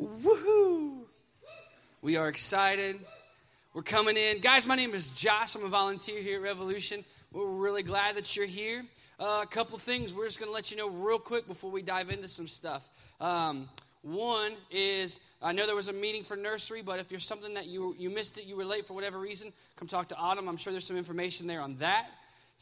Woohoo! 0.00 1.02
We 2.00 2.16
are 2.16 2.30
excited. 2.30 2.96
We're 3.74 3.82
coming 3.82 4.16
in. 4.16 4.38
Guys, 4.38 4.66
my 4.66 4.74
name 4.74 4.94
is 4.94 5.12
Josh. 5.12 5.54
I'm 5.54 5.64
a 5.64 5.68
volunteer 5.68 6.22
here 6.22 6.36
at 6.36 6.42
Revolution. 6.42 7.04
We're 7.32 7.44
really 7.44 7.82
glad 7.82 8.16
that 8.16 8.34
you're 8.34 8.46
here. 8.46 8.82
Uh, 9.18 9.40
a 9.42 9.46
couple 9.46 9.76
things 9.76 10.14
we're 10.14 10.24
just 10.24 10.38
going 10.38 10.48
to 10.48 10.54
let 10.54 10.70
you 10.70 10.78
know 10.78 10.88
real 10.88 11.18
quick 11.18 11.46
before 11.46 11.70
we 11.70 11.82
dive 11.82 12.08
into 12.08 12.28
some 12.28 12.48
stuff. 12.48 12.88
Um, 13.20 13.68
one 14.00 14.52
is 14.70 15.20
I 15.42 15.52
know 15.52 15.66
there 15.66 15.76
was 15.76 15.90
a 15.90 15.92
meeting 15.92 16.22
for 16.22 16.34
nursery, 16.34 16.80
but 16.80 16.98
if 16.98 17.10
you're 17.10 17.20
something 17.20 17.52
that 17.52 17.66
you, 17.66 17.94
you 17.98 18.08
missed 18.08 18.38
it, 18.38 18.46
you 18.46 18.56
were 18.56 18.64
late 18.64 18.86
for 18.86 18.94
whatever 18.94 19.18
reason, 19.18 19.52
come 19.76 19.86
talk 19.86 20.08
to 20.08 20.16
Autumn. 20.16 20.48
I'm 20.48 20.56
sure 20.56 20.72
there's 20.72 20.86
some 20.86 20.96
information 20.96 21.46
there 21.46 21.60
on 21.60 21.76
that. 21.76 22.06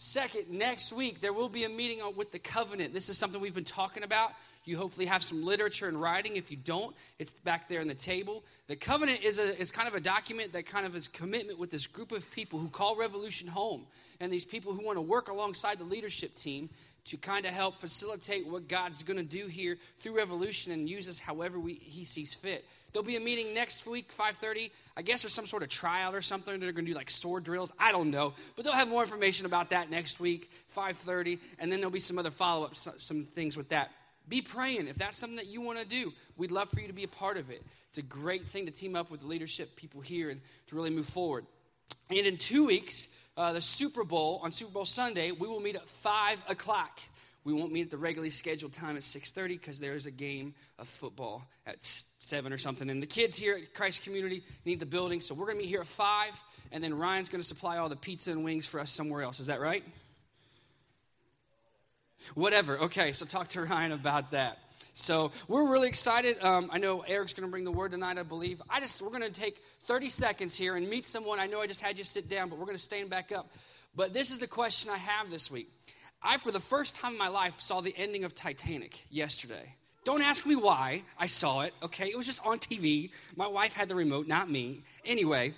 Second, 0.00 0.48
next 0.48 0.92
week 0.92 1.20
there 1.20 1.32
will 1.32 1.48
be 1.48 1.64
a 1.64 1.68
meeting 1.68 1.98
with 2.16 2.30
the 2.30 2.38
covenant. 2.38 2.94
This 2.94 3.08
is 3.08 3.18
something 3.18 3.40
we've 3.40 3.52
been 3.52 3.64
talking 3.64 4.04
about. 4.04 4.30
You 4.64 4.76
hopefully 4.76 5.06
have 5.06 5.24
some 5.24 5.44
literature 5.44 5.88
and 5.88 6.00
writing. 6.00 6.36
If 6.36 6.52
you 6.52 6.56
don't, 6.56 6.94
it's 7.18 7.32
back 7.32 7.66
there 7.66 7.80
on 7.80 7.88
the 7.88 7.96
table. 7.96 8.44
The 8.68 8.76
covenant 8.76 9.24
is, 9.24 9.40
a, 9.40 9.60
is 9.60 9.72
kind 9.72 9.88
of 9.88 9.96
a 9.96 10.00
document 10.00 10.52
that 10.52 10.66
kind 10.66 10.86
of 10.86 10.94
is 10.94 11.08
commitment 11.08 11.58
with 11.58 11.72
this 11.72 11.88
group 11.88 12.12
of 12.12 12.30
people 12.30 12.60
who 12.60 12.68
call 12.68 12.96
Revolution 12.96 13.48
home, 13.48 13.86
and 14.20 14.32
these 14.32 14.44
people 14.44 14.72
who 14.72 14.86
want 14.86 14.98
to 14.98 15.02
work 15.02 15.30
alongside 15.30 15.78
the 15.78 15.84
leadership 15.84 16.32
team 16.36 16.68
to 17.06 17.16
kind 17.16 17.44
of 17.44 17.52
help 17.52 17.80
facilitate 17.80 18.46
what 18.46 18.68
God's 18.68 19.02
going 19.02 19.16
to 19.18 19.24
do 19.24 19.48
here 19.48 19.78
through 19.98 20.16
Revolution 20.16 20.72
and 20.72 20.88
use 20.88 21.08
us 21.08 21.18
however 21.18 21.58
we, 21.58 21.74
He 21.74 22.04
sees 22.04 22.34
fit. 22.34 22.64
There'll 22.92 23.06
be 23.06 23.16
a 23.16 23.20
meeting 23.20 23.52
next 23.52 23.86
week, 23.86 24.12
5:30. 24.12 24.70
I 24.96 25.02
guess 25.02 25.22
there's 25.22 25.34
some 25.34 25.46
sort 25.46 25.62
of 25.62 25.68
tryout 25.68 26.14
or 26.14 26.22
something. 26.22 26.58
They're 26.58 26.72
going 26.72 26.86
to 26.86 26.92
do 26.92 26.96
like 26.96 27.10
sword 27.10 27.44
drills. 27.44 27.72
I 27.78 27.92
don't 27.92 28.10
know, 28.10 28.34
but 28.56 28.64
they'll 28.64 28.74
have 28.74 28.88
more 28.88 29.02
information 29.02 29.46
about 29.46 29.70
that 29.70 29.90
next 29.90 30.20
week, 30.20 30.50
5:30, 30.74 31.38
and 31.58 31.70
then 31.70 31.80
there'll 31.80 31.90
be 31.90 31.98
some 31.98 32.18
other 32.18 32.30
follow-ups, 32.30 32.88
some 32.96 33.24
things 33.24 33.56
with 33.56 33.68
that. 33.70 33.90
Be 34.28 34.42
praying 34.42 34.88
if 34.88 34.96
that's 34.96 35.16
something 35.16 35.36
that 35.36 35.46
you 35.46 35.60
want 35.60 35.78
to 35.78 35.86
do. 35.86 36.12
We'd 36.36 36.50
love 36.50 36.68
for 36.68 36.80
you 36.80 36.86
to 36.86 36.92
be 36.92 37.04
a 37.04 37.08
part 37.08 37.36
of 37.38 37.50
it. 37.50 37.62
It's 37.88 37.98
a 37.98 38.02
great 38.02 38.44
thing 38.44 38.66
to 38.66 38.72
team 38.72 38.94
up 38.94 39.10
with 39.10 39.20
the 39.20 39.26
leadership 39.26 39.74
people 39.76 40.00
here 40.00 40.30
and 40.30 40.40
to 40.66 40.76
really 40.76 40.90
move 40.90 41.06
forward. 41.06 41.46
And 42.10 42.26
in 42.26 42.36
two 42.36 42.66
weeks, 42.66 43.08
uh, 43.36 43.52
the 43.52 43.60
Super 43.60 44.04
Bowl 44.04 44.40
on 44.42 44.50
Super 44.50 44.72
Bowl 44.72 44.84
Sunday, 44.84 45.30
we 45.30 45.46
will 45.48 45.60
meet 45.60 45.76
at 45.76 45.88
five 45.88 46.38
o'clock. 46.48 47.00
We 47.48 47.54
won't 47.54 47.72
meet 47.72 47.86
at 47.86 47.90
the 47.90 47.96
regularly 47.96 48.28
scheduled 48.28 48.74
time 48.74 48.98
at 48.98 49.02
6:30 49.02 49.58
because 49.58 49.80
there 49.80 49.94
is 49.94 50.04
a 50.04 50.10
game 50.10 50.54
of 50.78 50.86
football 50.86 51.48
at 51.66 51.80
7 51.80 52.52
or 52.52 52.58
something. 52.58 52.90
And 52.90 53.02
the 53.02 53.06
kids 53.06 53.38
here 53.38 53.54
at 53.54 53.72
Christ 53.72 54.02
Community 54.04 54.42
need 54.66 54.80
the 54.80 54.86
building, 54.86 55.22
so 55.22 55.34
we're 55.34 55.46
going 55.46 55.56
to 55.56 55.62
meet 55.62 55.70
here 55.70 55.80
at 55.80 55.86
5 55.86 56.44
and 56.72 56.84
then 56.84 56.92
Ryan's 56.98 57.30
going 57.30 57.40
to 57.40 57.46
supply 57.46 57.78
all 57.78 57.88
the 57.88 57.96
pizza 57.96 58.32
and 58.32 58.44
wings 58.44 58.66
for 58.66 58.80
us 58.80 58.90
somewhere 58.90 59.22
else. 59.22 59.40
Is 59.40 59.46
that 59.46 59.60
right? 59.60 59.82
Whatever. 62.34 62.78
Okay, 62.80 63.12
so 63.12 63.24
talk 63.24 63.48
to 63.48 63.62
Ryan 63.64 63.92
about 63.92 64.32
that. 64.32 64.58
So 64.92 65.32
we're 65.46 65.72
really 65.72 65.88
excited. 65.88 66.44
Um, 66.44 66.68
I 66.70 66.76
know 66.76 67.00
Eric's 67.00 67.32
going 67.32 67.48
to 67.48 67.50
bring 67.50 67.64
the 67.64 67.72
word 67.72 67.92
tonight, 67.92 68.18
I 68.18 68.24
believe. 68.24 68.60
I 68.68 68.80
just 68.80 69.00
we're 69.00 69.08
going 69.08 69.22
to 69.22 69.30
take 69.30 69.62
30 69.84 70.10
seconds 70.10 70.54
here 70.54 70.76
and 70.76 70.86
meet 70.86 71.06
someone. 71.06 71.40
I 71.40 71.46
know 71.46 71.62
I 71.62 71.66
just 71.66 71.80
had 71.80 71.96
you 71.96 72.04
sit 72.04 72.28
down, 72.28 72.50
but 72.50 72.58
we're 72.58 72.66
going 72.66 72.76
to 72.76 72.82
stand 72.82 73.08
back 73.08 73.32
up. 73.32 73.50
But 73.96 74.12
this 74.12 74.32
is 74.32 74.38
the 74.38 74.46
question 74.46 74.92
I 74.92 74.98
have 74.98 75.30
this 75.30 75.50
week. 75.50 75.70
I, 76.22 76.36
for 76.36 76.50
the 76.50 76.60
first 76.60 76.96
time 76.96 77.12
in 77.12 77.18
my 77.18 77.28
life, 77.28 77.60
saw 77.60 77.80
the 77.80 77.94
ending 77.96 78.24
of 78.24 78.34
Titanic 78.34 79.04
yesterday. 79.10 79.74
Don't 80.04 80.22
ask 80.22 80.46
me 80.46 80.56
why 80.56 81.02
I 81.18 81.26
saw 81.26 81.62
it, 81.62 81.74
okay? 81.82 82.06
It 82.08 82.16
was 82.16 82.26
just 82.26 82.44
on 82.46 82.58
TV. 82.58 83.10
My 83.36 83.46
wife 83.46 83.74
had 83.74 83.88
the 83.88 83.94
remote, 83.94 84.26
not 84.26 84.50
me. 84.50 84.80
Anyway, 85.04 85.54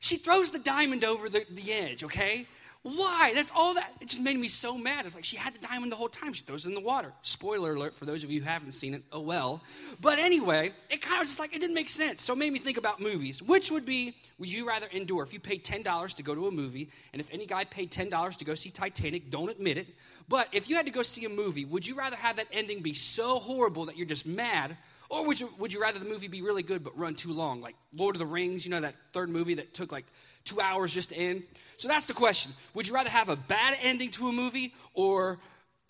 she 0.00 0.16
throws 0.16 0.50
the 0.50 0.58
diamond 0.58 1.04
over 1.04 1.28
the, 1.28 1.44
the 1.50 1.72
edge, 1.72 2.04
okay? 2.04 2.46
Why? 2.84 3.32
That's 3.34 3.50
all 3.56 3.72
that. 3.74 3.90
It 4.02 4.08
just 4.08 4.20
made 4.20 4.38
me 4.38 4.46
so 4.46 4.76
mad. 4.76 5.06
It's 5.06 5.14
like 5.14 5.24
she 5.24 5.38
had 5.38 5.54
the 5.54 5.66
diamond 5.66 5.90
the 5.90 5.96
whole 5.96 6.10
time. 6.10 6.34
She 6.34 6.42
throws 6.42 6.66
it 6.66 6.68
in 6.68 6.74
the 6.74 6.82
water. 6.82 7.14
Spoiler 7.22 7.72
alert 7.72 7.94
for 7.94 8.04
those 8.04 8.22
of 8.24 8.30
you 8.30 8.42
who 8.42 8.46
haven't 8.46 8.72
seen 8.72 8.92
it. 8.92 9.02
Oh 9.10 9.20
well. 9.20 9.62
But 10.02 10.18
anyway, 10.18 10.70
it 10.90 11.00
kind 11.00 11.14
of 11.14 11.20
was 11.20 11.30
just 11.30 11.40
like 11.40 11.56
it 11.56 11.62
didn't 11.62 11.74
make 11.74 11.88
sense. 11.88 12.20
So 12.20 12.34
it 12.34 12.38
made 12.38 12.52
me 12.52 12.58
think 12.58 12.76
about 12.76 13.00
movies. 13.00 13.42
Which 13.42 13.70
would 13.70 13.86
be 13.86 14.14
would 14.38 14.52
you 14.52 14.68
rather 14.68 14.86
endure 14.92 15.22
if 15.22 15.32
you 15.32 15.40
paid 15.40 15.64
ten 15.64 15.82
dollars 15.82 16.12
to 16.14 16.22
go 16.22 16.34
to 16.34 16.46
a 16.46 16.50
movie, 16.50 16.90
and 17.14 17.20
if 17.20 17.32
any 17.32 17.46
guy 17.46 17.64
paid 17.64 17.90
ten 17.90 18.10
dollars 18.10 18.36
to 18.36 18.44
go 18.44 18.54
see 18.54 18.68
Titanic, 18.68 19.30
don't 19.30 19.50
admit 19.50 19.78
it. 19.78 19.88
But 20.28 20.48
if 20.52 20.68
you 20.68 20.76
had 20.76 20.84
to 20.84 20.92
go 20.92 21.00
see 21.00 21.24
a 21.24 21.30
movie, 21.30 21.64
would 21.64 21.88
you 21.88 21.96
rather 21.96 22.16
have 22.16 22.36
that 22.36 22.48
ending 22.52 22.82
be 22.82 22.92
so 22.92 23.38
horrible 23.38 23.86
that 23.86 23.96
you're 23.96 24.06
just 24.06 24.26
mad, 24.26 24.76
or 25.08 25.26
would 25.26 25.40
you 25.40 25.48
would 25.58 25.72
you 25.72 25.80
rather 25.80 25.98
the 25.98 26.04
movie 26.04 26.28
be 26.28 26.42
really 26.42 26.62
good 26.62 26.84
but 26.84 26.98
run 26.98 27.14
too 27.14 27.32
long, 27.32 27.62
like 27.62 27.76
Lord 27.94 28.14
of 28.14 28.18
the 28.18 28.26
Rings? 28.26 28.66
You 28.66 28.72
know 28.72 28.80
that 28.82 28.94
third 29.14 29.30
movie 29.30 29.54
that 29.54 29.72
took 29.72 29.90
like 29.90 30.04
two 30.44 30.60
hours 30.60 30.92
just 30.92 31.16
end? 31.16 31.42
So 31.76 31.88
that's 31.88 32.06
the 32.06 32.14
question. 32.14 32.52
Would 32.74 32.86
you 32.86 32.94
rather 32.94 33.10
have 33.10 33.28
a 33.28 33.36
bad 33.36 33.76
ending 33.82 34.10
to 34.12 34.28
a 34.28 34.32
movie 34.32 34.74
or 34.94 35.38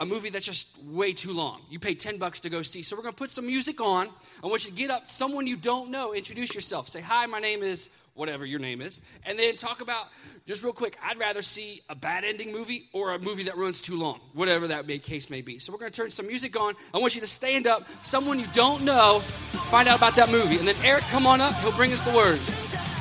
a 0.01 0.07
movie 0.07 0.31
that's 0.31 0.47
just 0.47 0.83
way 0.85 1.13
too 1.13 1.33
long? 1.33 1.61
You 1.71 1.79
pay 1.79 1.95
10 1.95 2.19
bucks 2.19 2.41
to 2.41 2.51
go 2.51 2.63
see. 2.63 2.83
So 2.83 2.97
we're 2.97 3.03
going 3.03 3.15
to 3.15 3.19
put 3.19 3.31
some 3.31 3.47
music 3.47 3.81
on. 3.81 4.09
I 4.43 4.47
want 4.47 4.65
you 4.65 4.71
to 4.71 4.77
get 4.77 4.91
up, 4.91 5.09
someone 5.09 5.47
you 5.47 5.57
don't 5.57 5.91
know, 5.91 6.15
introduce 6.15 6.55
yourself. 6.55 6.89
Say, 6.89 7.01
Hi, 7.01 7.27
my 7.27 7.41
name 7.41 7.63
is 7.63 8.01
whatever 8.15 8.47
your 8.47 8.61
name 8.61 8.81
is. 8.81 9.01
And 9.27 9.39
then 9.39 9.57
talk 9.57 9.81
about, 9.83 10.07
just 10.47 10.63
real 10.63 10.73
quick, 10.73 10.97
I'd 11.03 11.19
rather 11.19 11.43
see 11.43 11.81
a 11.89 11.97
bad 11.97 12.25
ending 12.25 12.53
movie 12.53 12.89
or 12.93 13.15
a 13.15 13.19
movie 13.19 13.43
that 13.45 13.57
runs 13.57 13.81
too 13.81 13.99
long, 13.99 14.21
whatever 14.35 14.69
that 14.69 14.87
may, 14.87 14.99
case 14.99 15.31
may 15.31 15.43
be. 15.43 15.59
So 15.59 15.73
we're 15.73 15.81
going 15.81 15.91
to 15.91 16.01
turn 16.01 16.11
some 16.11 16.29
music 16.29 16.59
on. 16.59 16.75
I 16.95 16.99
want 16.99 17.17
you 17.17 17.21
to 17.21 17.27
stand 17.27 17.67
up, 17.67 17.83
someone 18.03 18.39
you 18.39 18.47
don't 18.55 18.85
know, 18.85 19.19
find 19.19 19.89
out 19.89 19.99
about 19.99 20.15
that 20.15 20.31
movie. 20.31 20.59
And 20.59 20.69
then 20.69 20.77
Eric, 20.85 21.03
come 21.11 21.27
on 21.27 21.41
up. 21.41 21.55
He'll 21.57 21.73
bring 21.73 21.93
us 21.93 22.03
the 22.03 22.17
word. 22.17 22.94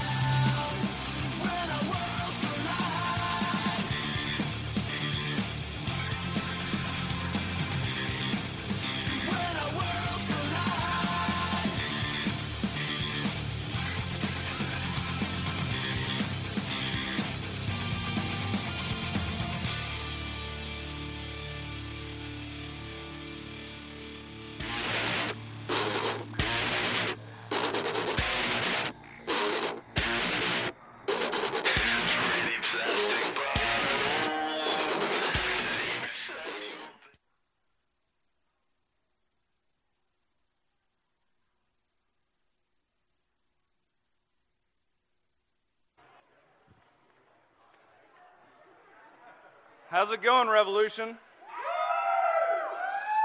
How's 49.93 50.11
it 50.11 50.23
going, 50.23 50.49
Revolution? 50.49 51.19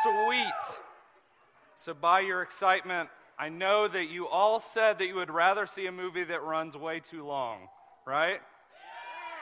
Sweet. 0.03 0.79
So, 1.79 1.95
by 1.95 2.21
your 2.21 2.43
excitement, 2.43 3.09
I 3.39 3.49
know 3.49 3.89
that 3.89 4.11
you 4.11 4.29
all 4.29 4.61
said 4.61 4.99
that 4.99 5.07
you 5.07 5.15
would 5.15 5.31
rather 5.31 5.65
see 5.65 5.87
a 5.87 5.93
movie 5.93 6.25
that 6.25 6.43
runs 6.43 6.77
way 6.77 7.01
too 7.01 7.25
long, 7.25 7.69
right? 8.07 8.41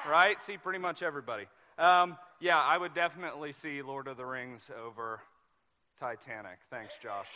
Right? 0.08 0.40
See, 0.40 0.56
pretty 0.56 0.78
much 0.78 1.02
everybody. 1.02 1.46
Um, 1.80 2.16
yeah, 2.38 2.60
I 2.60 2.78
would 2.78 2.94
definitely 2.94 3.50
see 3.50 3.82
Lord 3.82 4.06
of 4.06 4.16
the 4.16 4.24
Rings 4.24 4.70
over 4.86 5.18
Titanic. 5.98 6.58
Thanks, 6.70 6.94
Josh. 7.02 7.26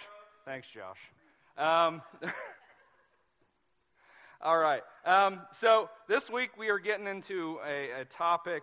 Thanks, 0.44 0.68
Josh. 0.68 1.00
Um, 1.58 2.00
all 4.40 4.56
right. 4.56 4.82
Um, 5.04 5.40
so, 5.50 5.90
this 6.06 6.30
week 6.30 6.56
we 6.56 6.68
are 6.68 6.78
getting 6.78 7.08
into 7.08 7.58
a, 7.66 8.02
a 8.02 8.04
topic. 8.04 8.62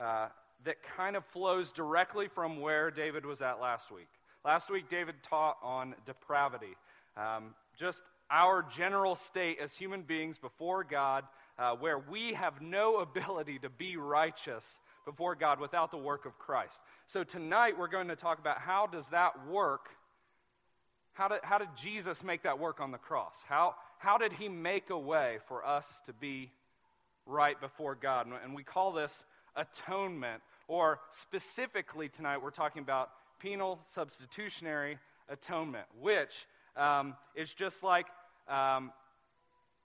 Uh, 0.00 0.28
that 0.64 0.82
kind 0.96 1.16
of 1.16 1.24
flows 1.26 1.72
directly 1.72 2.28
from 2.28 2.60
where 2.60 2.90
David 2.90 3.24
was 3.24 3.42
at 3.42 3.60
last 3.60 3.90
week. 3.90 4.08
Last 4.44 4.70
week, 4.70 4.88
David 4.88 5.16
taught 5.22 5.56
on 5.62 5.94
depravity, 6.06 6.76
um, 7.16 7.54
just 7.78 8.02
our 8.30 8.64
general 8.76 9.14
state 9.14 9.58
as 9.62 9.74
human 9.74 10.02
beings 10.02 10.38
before 10.38 10.84
God, 10.84 11.24
uh, 11.58 11.72
where 11.72 11.98
we 11.98 12.34
have 12.34 12.60
no 12.60 12.96
ability 13.00 13.58
to 13.60 13.68
be 13.68 13.96
righteous 13.96 14.78
before 15.04 15.34
God 15.34 15.60
without 15.60 15.90
the 15.90 15.98
work 15.98 16.26
of 16.26 16.38
Christ. 16.38 16.80
So 17.06 17.24
tonight, 17.24 17.78
we're 17.78 17.88
going 17.88 18.08
to 18.08 18.16
talk 18.16 18.38
about 18.38 18.58
how 18.58 18.86
does 18.86 19.08
that 19.08 19.46
work? 19.48 19.90
How 21.12 21.28
did, 21.28 21.40
how 21.42 21.58
did 21.58 21.68
Jesus 21.76 22.24
make 22.24 22.44
that 22.44 22.58
work 22.58 22.80
on 22.80 22.90
the 22.90 22.98
cross? 22.98 23.36
How, 23.46 23.74
how 23.98 24.16
did 24.16 24.32
he 24.32 24.48
make 24.48 24.90
a 24.90 24.98
way 24.98 25.38
for 25.46 25.66
us 25.66 26.00
to 26.06 26.12
be 26.12 26.50
right 27.26 27.60
before 27.60 27.94
God? 27.94 28.26
And 28.42 28.54
we 28.54 28.62
call 28.62 28.92
this 28.92 29.24
atonement 29.56 30.42
or 30.72 31.00
specifically 31.10 32.08
tonight, 32.08 32.38
we're 32.42 32.50
talking 32.50 32.80
about 32.80 33.10
penal 33.38 33.78
substitutionary 33.84 34.96
atonement, 35.28 35.84
which 36.00 36.46
um, 36.78 37.14
is 37.34 37.52
just 37.52 37.84
like 37.84 38.06
um, 38.48 38.90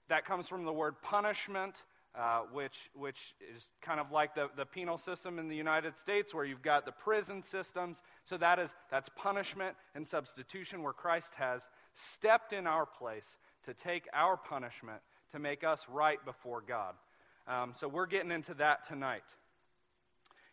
that 0.07 0.23
comes 0.23 0.47
from 0.47 0.63
the 0.63 0.71
word 0.71 0.95
punishment. 1.01 1.83
Uh, 2.15 2.39
which, 2.51 2.89
which 2.95 3.35
is 3.53 3.67
kind 3.79 3.99
of 3.99 4.11
like 4.11 4.33
the, 4.33 4.49
the 4.57 4.65
penal 4.65 4.97
system 4.97 5.37
in 5.37 5.47
the 5.47 5.55
United 5.55 5.95
States, 5.95 6.33
where 6.33 6.45
you've 6.45 6.63
got 6.63 6.83
the 6.83 6.91
prison 6.91 7.43
systems. 7.43 8.01
So 8.25 8.37
that 8.37 8.57
is 8.57 8.73
that's 8.89 9.07
punishment 9.15 9.75
and 9.93 10.07
substitution, 10.07 10.81
where 10.81 10.93
Christ 10.93 11.35
has 11.35 11.69
stepped 11.93 12.53
in 12.53 12.65
our 12.65 12.87
place 12.87 13.37
to 13.65 13.73
take 13.75 14.07
our 14.13 14.35
punishment 14.35 14.99
to 15.31 15.37
make 15.37 15.63
us 15.63 15.85
right 15.87 16.17
before 16.25 16.63
God. 16.67 16.95
Um, 17.47 17.73
so 17.75 17.87
we're 17.87 18.07
getting 18.07 18.31
into 18.31 18.55
that 18.55 18.87
tonight. 18.87 19.21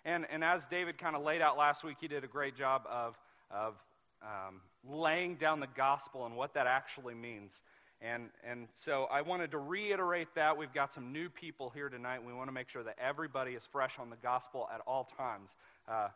And, 0.05 0.27
and 0.31 0.45
as 0.45 0.67
David 0.67 0.99
kind 0.99 1.17
of 1.17 1.23
laid 1.23 1.41
out 1.41 1.57
last 1.57 1.85
week, 1.85 1.97
he 2.01 2.09
did 2.09 2.25
a 2.25 2.29
great 2.29 2.57
job 2.57 2.83
of, 2.91 3.19
of 3.51 3.75
um, 4.23 4.61
laying 4.89 5.37
down 5.37 5.61
the 5.61 5.69
gospel 5.77 6.27
and 6.27 6.37
what 6.37 6.55
that 6.55 6.67
actually 6.67 7.15
means. 7.15 7.53
And, 8.01 8.29
and 8.49 8.69
so 8.75 9.07
I 9.11 9.23
wanted 9.23 9.53
to 9.53 9.59
reiterate 9.59 10.29
that. 10.35 10.59
We've 10.59 10.73
got 10.73 10.93
some 10.93 11.13
new 11.13 11.31
people 11.31 11.71
here 11.71 11.89
tonight. 11.89 12.25
We 12.25 12.35
want 12.35 12.49
to 12.49 12.53
make 12.53 12.69
sure 12.69 12.83
that 12.83 12.97
everybody 12.99 13.53
is 13.53 13.65
fresh 13.65 13.99
on 13.99 14.11
the 14.11 14.17
gospel 14.17 14.69
at 14.75 14.81
all 14.87 15.09
times. 15.17 15.51
Uh, 15.89 16.09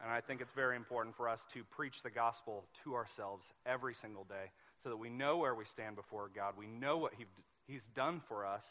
and 0.00 0.10
I 0.10 0.20
think 0.20 0.40
it's 0.40 0.52
very 0.52 0.76
important 0.76 1.16
for 1.16 1.28
us 1.28 1.42
to 1.54 1.62
preach 1.64 2.02
the 2.02 2.10
gospel 2.10 2.64
to 2.84 2.94
ourselves 2.94 3.44
every 3.66 3.94
single 3.94 4.24
day 4.24 4.50
so 4.82 4.88
that 4.88 4.96
we 4.96 5.10
know 5.10 5.38
where 5.38 5.54
we 5.54 5.64
stand 5.64 5.96
before 5.96 6.30
God. 6.34 6.54
We 6.56 6.66
know 6.66 6.98
what 6.98 7.14
he, 7.16 7.24
He's 7.66 7.86
done 7.94 8.20
for 8.26 8.46
us, 8.46 8.64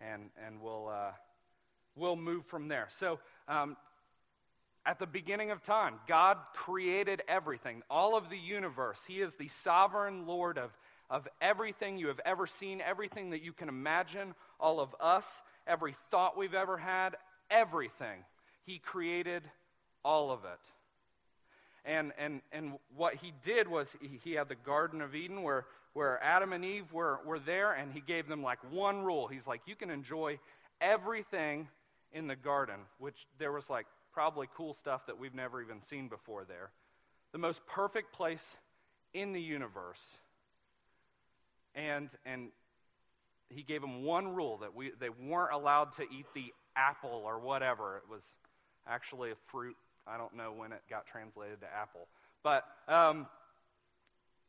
and, 0.00 0.30
and 0.46 0.62
we'll, 0.62 0.88
uh, 0.88 1.12
we'll 1.94 2.16
move 2.16 2.46
from 2.46 2.68
there. 2.68 2.86
So, 2.90 3.18
um, 3.46 3.76
at 4.88 4.98
the 4.98 5.06
beginning 5.06 5.50
of 5.50 5.62
time, 5.62 5.96
God 6.08 6.38
created 6.54 7.22
everything, 7.28 7.82
all 7.90 8.16
of 8.16 8.30
the 8.30 8.38
universe. 8.38 9.04
He 9.06 9.20
is 9.20 9.34
the 9.34 9.48
sovereign 9.48 10.26
Lord 10.26 10.56
of, 10.56 10.70
of 11.10 11.28
everything 11.42 11.98
you 11.98 12.08
have 12.08 12.20
ever 12.24 12.46
seen, 12.46 12.80
everything 12.80 13.30
that 13.30 13.42
you 13.42 13.52
can 13.52 13.68
imagine, 13.68 14.34
all 14.58 14.80
of 14.80 14.96
us, 14.98 15.42
every 15.66 15.94
thought 16.10 16.38
we've 16.38 16.54
ever 16.54 16.78
had, 16.78 17.16
everything. 17.50 18.24
He 18.64 18.78
created 18.78 19.42
all 20.06 20.30
of 20.30 20.46
it. 20.46 20.58
And, 21.84 22.12
and, 22.18 22.40
and 22.50 22.78
what 22.96 23.16
he 23.16 23.34
did 23.42 23.68
was 23.68 23.94
he, 24.00 24.18
he 24.24 24.32
had 24.32 24.48
the 24.48 24.54
Garden 24.54 25.02
of 25.02 25.14
Eden 25.14 25.42
where, 25.42 25.66
where 25.92 26.18
Adam 26.24 26.54
and 26.54 26.64
Eve 26.64 26.90
were, 26.94 27.20
were 27.26 27.38
there, 27.38 27.74
and 27.74 27.92
he 27.92 28.00
gave 28.00 28.26
them 28.26 28.42
like 28.42 28.58
one 28.72 29.04
rule. 29.04 29.26
He's 29.26 29.46
like, 29.46 29.60
you 29.66 29.76
can 29.76 29.90
enjoy 29.90 30.38
everything 30.80 31.68
in 32.10 32.26
the 32.26 32.36
garden, 32.36 32.76
which 32.98 33.26
there 33.38 33.52
was 33.52 33.68
like 33.68 33.84
probably 34.18 34.48
cool 34.56 34.74
stuff 34.74 35.06
that 35.06 35.16
we've 35.16 35.32
never 35.32 35.62
even 35.62 35.80
seen 35.80 36.08
before 36.08 36.44
there. 36.44 36.70
The 37.30 37.38
most 37.38 37.64
perfect 37.68 38.12
place 38.12 38.56
in 39.14 39.32
the 39.32 39.40
universe. 39.40 40.02
And, 41.76 42.10
and 42.26 42.48
he 43.48 43.62
gave 43.62 43.80
them 43.80 44.02
one 44.02 44.34
rule 44.34 44.56
that 44.56 44.74
we, 44.74 44.90
they 44.98 45.08
weren't 45.08 45.52
allowed 45.52 45.92
to 45.98 46.02
eat 46.02 46.26
the 46.34 46.52
apple 46.74 47.22
or 47.24 47.38
whatever. 47.38 47.98
It 47.98 48.10
was 48.10 48.24
actually 48.88 49.30
a 49.30 49.36
fruit 49.46 49.76
I 50.04 50.18
don't 50.18 50.34
know 50.34 50.52
when 50.52 50.72
it 50.72 50.82
got 50.90 51.06
translated 51.06 51.60
to 51.60 51.66
apple. 51.72 52.08
But, 52.42 52.64
um, 52.88 53.28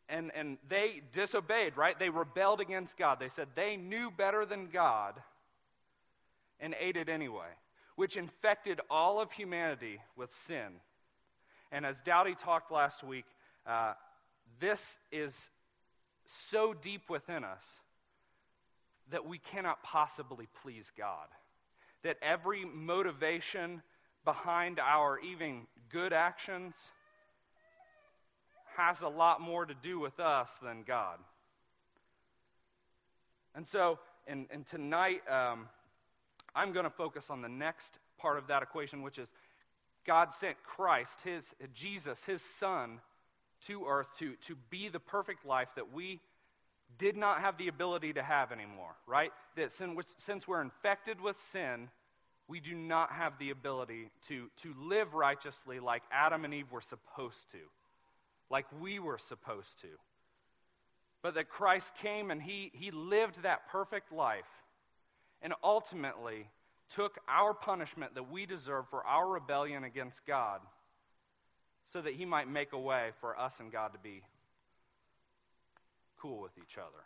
and, 0.08 0.32
and 0.34 0.58
they 0.68 1.04
disobeyed, 1.12 1.78
right? 1.78 2.00
They 2.00 2.10
rebelled 2.10 2.60
against 2.60 2.98
God. 2.98 3.20
They 3.20 3.30
said 3.30 3.50
they 3.54 3.76
knew 3.76 4.10
better 4.10 4.48
than 4.48 4.70
God 4.74 5.14
and 6.60 6.74
ate 6.80 6.98
it 6.98 7.08
anyway, 7.08 7.50
which 8.00 8.16
infected 8.16 8.80
all 8.90 9.20
of 9.20 9.34
humanity 9.34 10.00
with 10.16 10.32
sin. 10.32 10.80
And 11.70 11.86
as 11.86 12.00
Dowdy 12.00 12.34
talked 12.34 12.72
last 12.72 13.04
week, 13.04 13.26
uh, 13.68 13.92
this 14.62 14.98
is 15.12 15.50
so 16.26 16.74
deep 16.74 17.10
within 17.10 17.44
us 17.44 17.82
that 19.12 19.26
we 19.26 19.38
cannot 19.38 19.84
possibly 19.84 20.48
please 20.64 20.94
God. 20.98 21.28
That 22.04 22.16
every 22.22 22.64
motivation 22.64 23.82
behind 24.24 24.80
our 24.80 25.20
even 25.20 25.64
good 25.92 26.14
actions 26.14 26.78
has 28.78 29.02
a 29.02 29.10
lot 29.10 29.42
more 29.42 29.66
to 29.66 29.74
do 29.74 30.00
with 30.00 30.22
us 30.22 30.58
than 30.64 30.84
God. 30.84 31.20
And 33.54 33.68
so, 33.68 34.00
and, 34.26 34.48
and 34.54 34.66
tonight, 34.66 35.20
um, 35.30 35.68
I'm 36.56 36.74
going 36.74 36.86
to 36.86 36.90
focus 36.90 37.30
on 37.30 37.42
the 37.42 37.50
next 37.50 38.00
part 38.18 38.38
of 38.38 38.48
that 38.48 38.64
equation, 38.64 39.02
which 39.02 39.18
is 39.18 39.32
God 40.06 40.34
sent 40.34 40.62
Christ, 40.64 41.22
his, 41.24 41.54
Jesus, 41.74 42.26
his 42.26 42.42
Son, 42.42 43.00
to 43.68 43.86
earth 43.88 44.08
to, 44.20 44.34
to 44.48 44.56
be 44.70 44.90
the 44.90 45.00
perfect 45.00 45.46
life 45.46 45.70
that 45.76 45.94
we 45.94 46.20
did 46.98 47.16
not 47.16 47.42
have 47.42 47.58
the 47.58 47.68
ability 47.68 48.14
to 48.14 48.24
have 48.24 48.52
anymore, 48.52 48.96
right? 49.06 49.32
That 49.56 49.72
since 49.72 50.48
we're 50.48 50.62
infected 50.62 51.22
with 51.22 51.38
sin, 51.38 51.90
we 52.48 52.60
do 52.60 52.74
not 52.74 53.12
have 53.12 53.34
the 53.38 53.52
ability 53.52 54.10
to, 54.28 54.50
to 54.64 54.74
live 54.82 55.14
righteously 55.14 55.80
like 55.80 56.02
Adam 56.12 56.46
and 56.46 56.54
Eve 56.54 56.72
were 56.72 56.82
supposed 56.82 57.52
to, 57.52 57.60
like 58.50 58.66
we 58.82 59.00
were 59.00 59.20
supposed 59.20 59.80
to. 59.82 59.88
But 61.22 61.36
that 61.36 61.50
Christ 61.50 61.94
came 62.02 62.32
and 62.32 62.42
he, 62.42 62.72
he 62.74 62.92
lived 62.92 63.44
that 63.44 63.68
perfect 63.70 64.12
life 64.12 64.46
and 65.42 65.54
ultimately 65.64 66.48
took 66.94 67.20
our 67.28 67.54
punishment 67.54 68.16
that 68.16 68.32
we 68.32 68.46
deserve 68.46 68.86
for 68.90 69.06
our 69.06 69.28
rebellion 69.28 69.84
against 69.84 70.26
God 70.26 70.62
so 71.92 72.02
that 72.02 72.14
he 72.14 72.26
might 72.26 72.50
make 72.50 72.74
a 72.74 72.80
way 72.80 73.10
for 73.20 73.38
us 73.40 73.60
and 73.60 73.72
God 73.72 73.94
to 73.94 74.00
be 74.00 74.22
cool 76.20 76.42
with 76.42 76.58
each 76.58 76.78
other. 76.78 77.04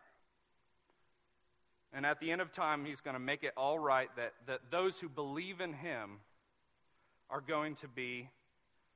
And 1.93 2.05
at 2.05 2.19
the 2.19 2.31
end 2.31 2.41
of 2.41 2.51
time, 2.51 2.85
he's 2.85 3.01
going 3.01 3.13
to 3.13 3.19
make 3.19 3.43
it 3.43 3.53
all 3.55 3.77
right 3.77 4.09
that, 4.15 4.33
that 4.47 4.59
those 4.71 4.99
who 4.99 5.07
believe 5.07 5.61
in 5.61 5.73
him 5.73 6.19
are 7.29 7.41
going 7.41 7.75
to 7.75 7.87
be 7.87 8.29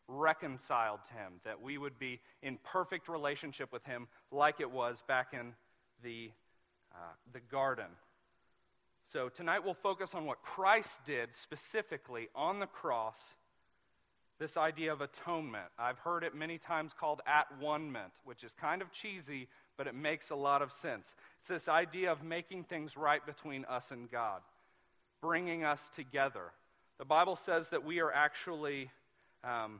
reconciled 0.07 0.99
to 1.09 1.13
him, 1.13 1.33
that 1.43 1.61
we 1.61 1.77
would 1.77 1.99
be 1.99 2.19
in 2.41 2.57
perfect 2.63 3.07
relationship 3.07 3.71
with 3.71 3.83
him 3.85 4.07
like 4.31 4.59
it 4.59 4.71
was 4.71 5.03
back 5.07 5.27
in 5.33 5.53
the, 6.03 6.31
uh, 6.93 7.13
the 7.33 7.39
garden. 7.39 7.85
So 9.09 9.29
tonight 9.29 9.63
we'll 9.63 9.73
focus 9.73 10.13
on 10.13 10.25
what 10.25 10.41
Christ 10.41 11.05
did 11.05 11.33
specifically 11.33 12.27
on 12.35 12.59
the 12.59 12.65
cross. 12.65 13.35
This 14.37 14.57
idea 14.57 14.91
of 14.91 14.99
atonement. 14.99 15.67
I've 15.79 15.99
heard 15.99 16.25
it 16.25 16.35
many 16.35 16.57
times 16.57 16.91
called 16.91 17.21
at 17.25 17.45
one 17.57 17.89
ment, 17.89 18.11
which 18.25 18.43
is 18.43 18.53
kind 18.53 18.81
of 18.81 18.91
cheesy, 18.91 19.47
but 19.77 19.87
it 19.87 19.95
makes 19.95 20.29
a 20.29 20.35
lot 20.35 20.61
of 20.61 20.73
sense. 20.73 21.15
It's 21.39 21.47
this 21.47 21.69
idea 21.69 22.11
of 22.11 22.21
making 22.21 22.65
things 22.65 22.97
right 22.97 23.25
between 23.25 23.63
us 23.65 23.91
and 23.91 24.11
God, 24.11 24.41
bringing 25.21 25.63
us 25.63 25.89
together. 25.95 26.51
The 26.99 27.05
Bible 27.05 27.37
says 27.37 27.69
that 27.69 27.85
we 27.85 28.01
are 28.01 28.11
actually 28.11 28.91
um, 29.41 29.79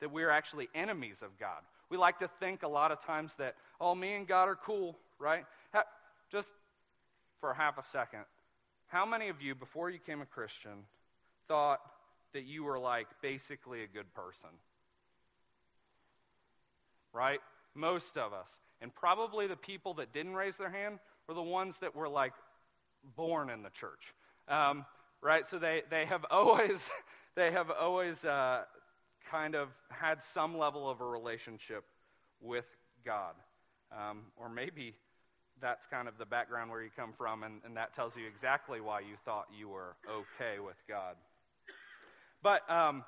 that 0.00 0.12
we 0.12 0.22
are 0.22 0.30
actually 0.30 0.68
enemies 0.74 1.22
of 1.22 1.38
God. 1.38 1.62
We 1.88 1.96
like 1.96 2.18
to 2.18 2.28
think 2.40 2.62
a 2.62 2.68
lot 2.68 2.92
of 2.92 3.02
times 3.02 3.36
that 3.36 3.56
oh, 3.80 3.94
me 3.94 4.14
and 4.14 4.28
God 4.28 4.50
are 4.50 4.56
cool, 4.56 4.98
right? 5.18 5.46
Ha- 5.72 5.84
just 6.30 6.52
for 7.40 7.54
half 7.54 7.78
a 7.78 7.82
second, 7.82 8.24
how 8.94 9.04
many 9.04 9.28
of 9.28 9.42
you 9.42 9.56
before 9.56 9.90
you 9.90 9.98
became 9.98 10.20
a 10.20 10.26
Christian 10.26 10.86
thought 11.48 11.80
that 12.32 12.44
you 12.44 12.62
were 12.62 12.78
like 12.78 13.08
basically 13.20 13.82
a 13.82 13.88
good 13.88 14.14
person? 14.14 14.50
Right? 17.12 17.40
Most 17.74 18.16
of 18.16 18.32
us. 18.32 18.48
And 18.80 18.94
probably 18.94 19.48
the 19.48 19.56
people 19.56 19.94
that 19.94 20.12
didn't 20.12 20.34
raise 20.34 20.58
their 20.58 20.70
hand 20.70 21.00
were 21.26 21.34
the 21.34 21.42
ones 21.42 21.78
that 21.78 21.96
were 21.96 22.08
like 22.08 22.34
born 23.16 23.50
in 23.50 23.64
the 23.64 23.70
church. 23.70 24.14
Um, 24.46 24.86
right? 25.20 25.44
So 25.44 25.58
they, 25.58 25.82
they 25.90 26.06
have 26.06 26.24
always, 26.30 26.88
they 27.34 27.50
have 27.50 27.72
always 27.72 28.24
uh, 28.24 28.62
kind 29.28 29.56
of 29.56 29.70
had 29.88 30.22
some 30.22 30.56
level 30.56 30.88
of 30.88 31.00
a 31.00 31.04
relationship 31.04 31.82
with 32.40 32.66
God. 33.04 33.34
Um, 33.90 34.26
or 34.36 34.48
maybe 34.48 34.94
that's 35.64 35.86
kind 35.86 36.08
of 36.08 36.18
the 36.18 36.26
background 36.26 36.70
where 36.70 36.82
you 36.82 36.90
come 36.94 37.14
from, 37.14 37.42
and, 37.42 37.62
and 37.64 37.74
that 37.78 37.94
tells 37.94 38.14
you 38.18 38.26
exactly 38.26 38.82
why 38.82 39.00
you 39.00 39.16
thought 39.24 39.46
you 39.58 39.66
were 39.66 39.96
okay 40.06 40.60
with 40.62 40.76
God. 40.86 41.16
But 42.42 42.70
um, 42.70 43.02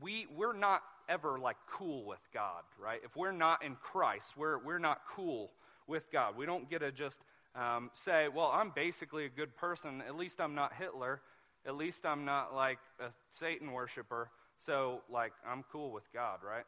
we, 0.00 0.28
we're 0.36 0.56
not 0.56 0.82
ever 1.08 1.40
like 1.40 1.56
cool 1.68 2.04
with 2.04 2.20
God, 2.32 2.62
right? 2.80 3.00
If 3.04 3.16
we're 3.16 3.32
not 3.32 3.64
in 3.64 3.74
Christ, 3.74 4.28
we're, 4.36 4.58
we're 4.58 4.78
not 4.78 5.00
cool 5.12 5.50
with 5.88 6.04
God. 6.12 6.36
We 6.36 6.46
don't 6.46 6.70
get 6.70 6.78
to 6.78 6.92
just 6.92 7.20
um, 7.56 7.90
say, 7.92 8.28
well, 8.32 8.52
I'm 8.54 8.70
basically 8.70 9.24
a 9.24 9.28
good 9.28 9.56
person. 9.56 10.04
At 10.06 10.16
least 10.16 10.40
I'm 10.40 10.54
not 10.54 10.72
Hitler. 10.78 11.20
At 11.66 11.74
least 11.74 12.06
I'm 12.06 12.24
not 12.24 12.54
like 12.54 12.78
a 13.00 13.06
Satan 13.30 13.72
worshiper. 13.72 14.30
So, 14.64 15.00
like, 15.12 15.32
I'm 15.44 15.64
cool 15.72 15.90
with 15.90 16.04
God, 16.12 16.38
right? 16.46 16.64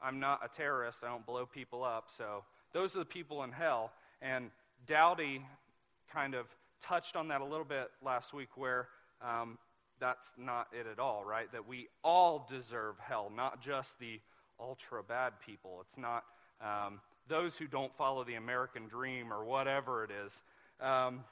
I'm 0.00 0.20
not 0.20 0.42
a 0.44 0.48
terrorist. 0.48 0.98
I 1.02 1.08
don't 1.08 1.26
blow 1.26 1.46
people 1.46 1.82
up. 1.82 2.10
So, 2.16 2.44
those 2.76 2.94
are 2.94 2.98
the 2.98 3.06
people 3.06 3.42
in 3.42 3.52
hell. 3.52 3.90
And 4.20 4.50
Dowdy 4.86 5.40
kind 6.12 6.34
of 6.34 6.44
touched 6.82 7.16
on 7.16 7.28
that 7.28 7.40
a 7.40 7.44
little 7.44 7.64
bit 7.64 7.90
last 8.04 8.34
week, 8.34 8.50
where 8.54 8.88
um, 9.22 9.56
that's 9.98 10.26
not 10.36 10.66
it 10.78 10.86
at 10.86 10.98
all, 10.98 11.24
right? 11.24 11.50
That 11.52 11.66
we 11.66 11.88
all 12.04 12.46
deserve 12.50 12.96
hell, 12.98 13.32
not 13.34 13.62
just 13.62 13.98
the 13.98 14.20
ultra 14.60 15.02
bad 15.02 15.32
people. 15.44 15.78
It's 15.80 15.96
not 15.96 16.24
um, 16.60 17.00
those 17.28 17.56
who 17.56 17.66
don't 17.66 17.96
follow 17.96 18.24
the 18.24 18.34
American 18.34 18.88
dream 18.88 19.32
or 19.32 19.42
whatever 19.42 20.04
it 20.04 20.10
is. 20.26 20.42
Um, 20.78 21.24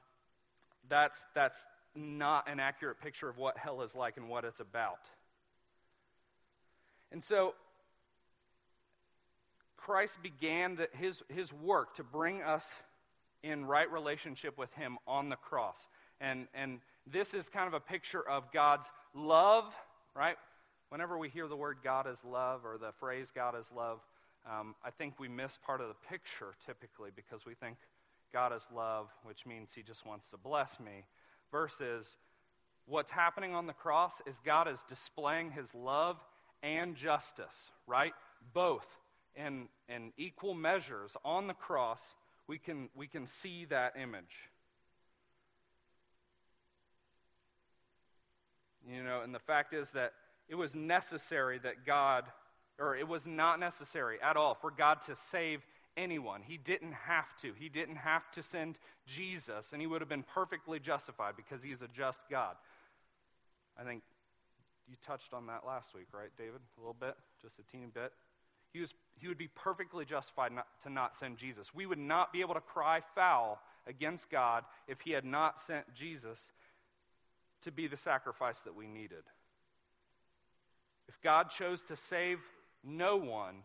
that's, 0.88 1.26
that's 1.34 1.66
not 1.94 2.48
an 2.48 2.58
accurate 2.58 3.02
picture 3.02 3.28
of 3.28 3.36
what 3.36 3.58
hell 3.58 3.82
is 3.82 3.94
like 3.94 4.16
and 4.16 4.30
what 4.30 4.46
it's 4.46 4.60
about. 4.60 5.10
And 7.12 7.22
so, 7.22 7.52
Christ 9.84 10.22
began 10.22 10.76
the, 10.76 10.88
his, 10.92 11.22
his 11.28 11.52
work 11.52 11.94
to 11.96 12.02
bring 12.02 12.42
us 12.42 12.74
in 13.42 13.66
right 13.66 13.90
relationship 13.90 14.56
with 14.56 14.72
him 14.72 14.96
on 15.06 15.28
the 15.28 15.36
cross. 15.36 15.88
And, 16.22 16.48
and 16.54 16.80
this 17.06 17.34
is 17.34 17.50
kind 17.50 17.68
of 17.68 17.74
a 17.74 17.80
picture 17.80 18.26
of 18.26 18.50
God's 18.50 18.90
love, 19.14 19.66
right? 20.16 20.36
Whenever 20.88 21.18
we 21.18 21.28
hear 21.28 21.46
the 21.48 21.56
word 21.56 21.78
God 21.84 22.06
is 22.10 22.24
love 22.24 22.64
or 22.64 22.78
the 22.78 22.92
phrase 22.98 23.30
God 23.34 23.54
is 23.60 23.70
love, 23.76 24.00
um, 24.50 24.74
I 24.82 24.90
think 24.90 25.20
we 25.20 25.28
miss 25.28 25.58
part 25.64 25.82
of 25.82 25.88
the 25.88 26.08
picture 26.08 26.54
typically 26.64 27.10
because 27.14 27.44
we 27.44 27.52
think 27.52 27.76
God 28.32 28.54
is 28.54 28.66
love, 28.74 29.08
which 29.22 29.44
means 29.44 29.72
he 29.74 29.82
just 29.82 30.06
wants 30.06 30.30
to 30.30 30.38
bless 30.38 30.80
me, 30.80 31.04
versus 31.50 32.16
what's 32.86 33.10
happening 33.10 33.54
on 33.54 33.66
the 33.66 33.74
cross 33.74 34.22
is 34.26 34.40
God 34.42 34.66
is 34.66 34.82
displaying 34.88 35.50
his 35.50 35.74
love 35.74 36.16
and 36.62 36.96
justice, 36.96 37.70
right? 37.86 38.14
Both 38.54 38.86
in, 39.36 39.68
in 39.88 40.12
equal 40.16 40.54
measures 40.54 41.16
on 41.24 41.46
the 41.46 41.54
cross, 41.54 42.14
we 42.46 42.58
can, 42.58 42.88
we 42.94 43.06
can 43.06 43.26
see 43.26 43.64
that 43.66 43.94
image. 44.00 44.50
You 48.90 49.02
know, 49.02 49.22
and 49.22 49.34
the 49.34 49.38
fact 49.38 49.72
is 49.72 49.90
that 49.92 50.12
it 50.48 50.56
was 50.56 50.74
necessary 50.74 51.58
that 51.60 51.86
God, 51.86 52.24
or 52.78 52.94
it 52.96 53.08
was 53.08 53.26
not 53.26 53.58
necessary 53.58 54.18
at 54.22 54.36
all 54.36 54.54
for 54.54 54.70
God 54.70 55.00
to 55.06 55.16
save 55.16 55.64
anyone. 55.96 56.42
He 56.42 56.58
didn't 56.58 56.92
have 56.92 57.34
to. 57.40 57.52
He 57.58 57.68
didn't 57.68 57.96
have 57.96 58.30
to 58.32 58.42
send 58.42 58.78
Jesus, 59.06 59.72
and 59.72 59.80
he 59.80 59.86
would 59.86 60.02
have 60.02 60.08
been 60.08 60.24
perfectly 60.24 60.78
justified 60.78 61.34
because 61.36 61.62
he's 61.62 61.80
a 61.80 61.88
just 61.88 62.20
God. 62.30 62.56
I 63.78 63.84
think 63.84 64.02
you 64.88 64.96
touched 65.06 65.32
on 65.32 65.46
that 65.46 65.62
last 65.66 65.94
week, 65.94 66.06
right, 66.12 66.30
David? 66.36 66.60
A 66.76 66.80
little 66.80 66.96
bit, 66.98 67.16
just 67.40 67.58
a 67.58 67.62
teeny 67.72 67.86
bit. 67.86 68.12
He, 68.75 68.81
was, 68.81 68.93
he 69.21 69.28
would 69.28 69.38
be 69.38 69.49
perfectly 69.49 70.04
justified 70.04 70.52
not, 70.52 70.66
to 70.83 70.90
not 70.90 71.14
send 71.14 71.38
Jesus. 71.38 71.73
We 71.73 71.87
would 71.87 71.99
not 71.99 72.33
be 72.33 72.40
able 72.40 72.54
to 72.54 72.61
cry 72.61 73.00
foul 73.14 73.62
against 73.87 74.28
God 74.31 74.64
if 74.88 75.00
he 75.02 75.12
had 75.12 75.25
not 75.25 75.61
sent 75.61 75.95
Jesus 75.95 76.49
to 77.62 77.71
be 77.71 77.87
the 77.87 77.97
sacrifice 77.97 78.61
that 78.62 78.75
we 78.75 78.88
needed. 78.88 79.23
If 81.09 81.21
God 81.23 81.50
chose 81.50 81.85
to 81.85 81.95
save 81.95 82.40
no 82.83 83.16
one, 83.16 83.62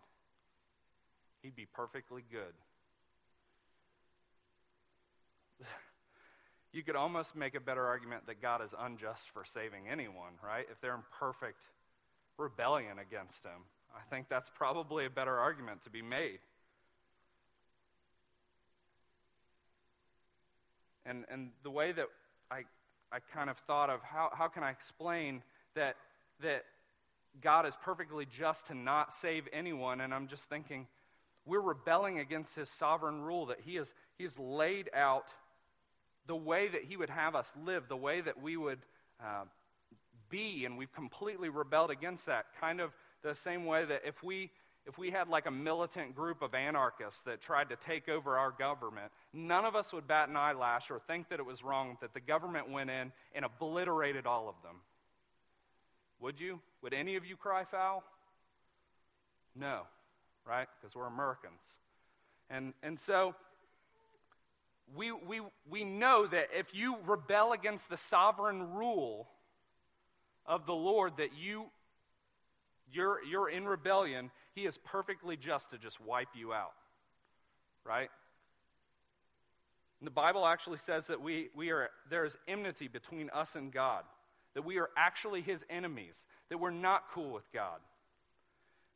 he'd 1.42 1.56
be 1.56 1.66
perfectly 1.66 2.24
good. 2.32 2.54
you 6.72 6.84
could 6.84 6.96
almost 6.96 7.36
make 7.36 7.56
a 7.56 7.60
better 7.60 7.84
argument 7.84 8.28
that 8.28 8.44
God 8.44 8.64
is 8.64 8.76
unjust 8.78 9.32
for 9.32 9.44
saving 9.44 9.90
anyone, 9.90 10.34
right? 10.46 10.68
If 10.72 10.80
they're 10.82 10.94
in 10.94 11.02
perfect 11.20 11.64
rebellion 12.38 13.00
against 13.00 13.44
him. 13.44 13.64
I 13.96 14.02
think 14.10 14.28
that's 14.30 14.50
probably 14.50 15.06
a 15.06 15.10
better 15.10 15.38
argument 15.38 15.84
to 15.84 15.90
be 15.90 16.02
made. 16.02 16.40
And, 21.06 21.26
and 21.32 21.50
the 21.64 21.72
way 21.72 21.92
that 21.92 22.06
I, 22.52 22.64
I 23.12 23.20
kind 23.34 23.50
of 23.50 23.58
thought 23.58 23.90
of 23.90 24.02
how, 24.04 24.30
how 24.32 24.48
can 24.48 24.64
I 24.64 24.70
explain 24.70 25.42
that, 25.76 25.96
that 26.42 26.66
God 27.42 27.66
is 27.66 27.76
perfectly 27.84 28.28
just 28.38 28.68
to 28.68 28.76
not 28.76 29.12
save 29.12 29.48
anyone, 29.52 30.02
and 30.02 30.14
I'm 30.14 30.28
just 30.28 30.50
thinking, 30.50 30.88
we're 31.46 31.62
rebelling 31.62 32.20
against 32.20 32.56
his 32.56 32.70
sovereign 32.70 33.22
rule 33.22 33.48
that 33.48 33.62
he 33.66 33.76
has, 33.76 33.94
he 34.18 34.24
has 34.24 34.38
laid 34.38 34.90
out 34.94 35.30
the 36.28 36.36
way 36.36 36.68
that 36.68 36.84
he 36.84 36.96
would 36.96 37.10
have 37.10 37.36
us 37.36 37.54
live, 37.66 37.88
the 37.88 37.98
way 37.98 38.22
that 38.22 38.40
we 38.40 38.56
would 38.56 38.80
uh, 39.20 39.46
be, 40.30 40.64
and 40.66 40.78
we've 40.78 40.94
completely 40.94 41.50
rebelled 41.50 41.90
against 41.90 42.28
that. 42.28 42.46
Kind 42.62 42.80
of 42.80 42.92
the 43.24 43.36
same 43.36 43.66
way 43.66 43.86
that 43.86 44.02
if 44.06 44.24
we 44.24 44.52
if 44.86 44.98
we 44.98 45.12
had 45.12 45.28
like 45.28 45.46
a 45.46 45.52
militant 45.52 46.16
group 46.16 46.42
of 46.42 46.56
anarchists 46.56 47.22
that 47.24 47.42
tried 47.42 47.70
to 47.70 47.76
take 47.76 48.10
over 48.10 48.38
our 48.38 48.50
government, 48.50 49.12
none 49.34 49.64
of 49.64 49.76
us 49.76 49.94
would 49.94 50.08
bat 50.08 50.30
an 50.30 50.36
eyelash 50.36 50.90
or 50.90 51.00
think 51.00 51.30
that 51.30 51.40
it 51.40 51.46
was 51.46 51.64
wrong 51.64 51.98
that 52.02 52.14
the 52.16 52.20
government 52.20 52.72
went 52.72 52.90
in 52.90 53.12
and 53.36 53.46
obliterated 53.46 54.26
all 54.26 54.50
of 54.50 54.56
them. 54.64 54.78
Would 56.22 56.40
you? 56.40 56.60
Would 56.82 56.94
any 56.94 57.18
of 57.18 57.26
you 57.26 57.36
cry 57.36 57.66
foul? 57.66 58.04
No, 59.56 59.82
right? 60.48 60.68
Because 60.80 60.96
we're 60.96 61.08
Americans. 61.08 61.62
And, 62.50 62.74
and 62.82 62.98
so 62.98 63.36
we, 64.96 65.12
we, 65.12 65.42
we 65.70 65.84
know 65.84 66.26
that 66.26 66.48
if 66.58 66.74
you 66.74 66.98
rebel 67.06 67.54
against 67.54 67.90
the 67.90 67.98
sovereign 67.98 68.74
rule 68.74 69.28
of 70.46 70.66
the 70.66 70.74
Lord, 70.74 71.14
that 71.18 71.30
you, 71.38 71.66
you're, 72.92 73.24
you're 73.24 73.50
in 73.50 73.66
rebellion, 73.66 74.32
He 74.54 74.66
is 74.66 74.78
perfectly 74.78 75.38
just 75.38 75.72
to 75.72 75.78
just 75.78 76.00
wipe 76.00 76.30
you 76.36 76.54
out. 76.54 76.74
Right? 77.86 78.10
And 80.00 80.08
the 80.08 80.12
Bible 80.12 80.46
actually 80.46 80.78
says 80.78 81.08
that 81.08 81.22
we, 81.22 81.50
we 81.56 81.72
are, 81.72 81.90
there 82.10 82.26
is 82.26 82.38
enmity 82.48 82.88
between 82.88 83.30
us 83.32 83.56
and 83.56 83.72
God, 83.72 84.04
that 84.54 84.64
we 84.64 84.78
are 84.80 84.90
actually 84.98 85.42
His 85.42 85.66
enemies, 85.70 86.24
that 86.50 86.58
we're 86.58 86.72
not 86.72 87.06
cool 87.14 87.32
with 87.32 87.52
God. 87.52 87.80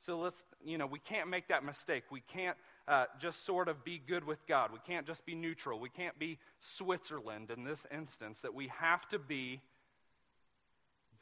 So 0.05 0.19
let's, 0.19 0.43
you 0.65 0.77
know, 0.77 0.85
we 0.85 0.99
can't 0.99 1.29
make 1.29 1.47
that 1.47 1.63
mistake. 1.63 2.03
We 2.11 2.21
can't 2.21 2.57
uh, 2.87 3.05
just 3.21 3.45
sort 3.45 3.69
of 3.69 3.85
be 3.85 4.01
good 4.05 4.25
with 4.25 4.45
God. 4.47 4.71
We 4.73 4.79
can't 4.85 5.07
just 5.07 5.25
be 5.25 5.33
neutral. 5.33 5.79
We 5.79 5.87
can't 5.87 6.19
be 6.19 6.39
Switzerland 6.59 7.49
in 7.55 7.63
this 7.63 7.87
instance, 7.89 8.41
that 8.41 8.53
we 8.53 8.67
have 8.67 9.07
to 9.09 9.19
be 9.19 9.61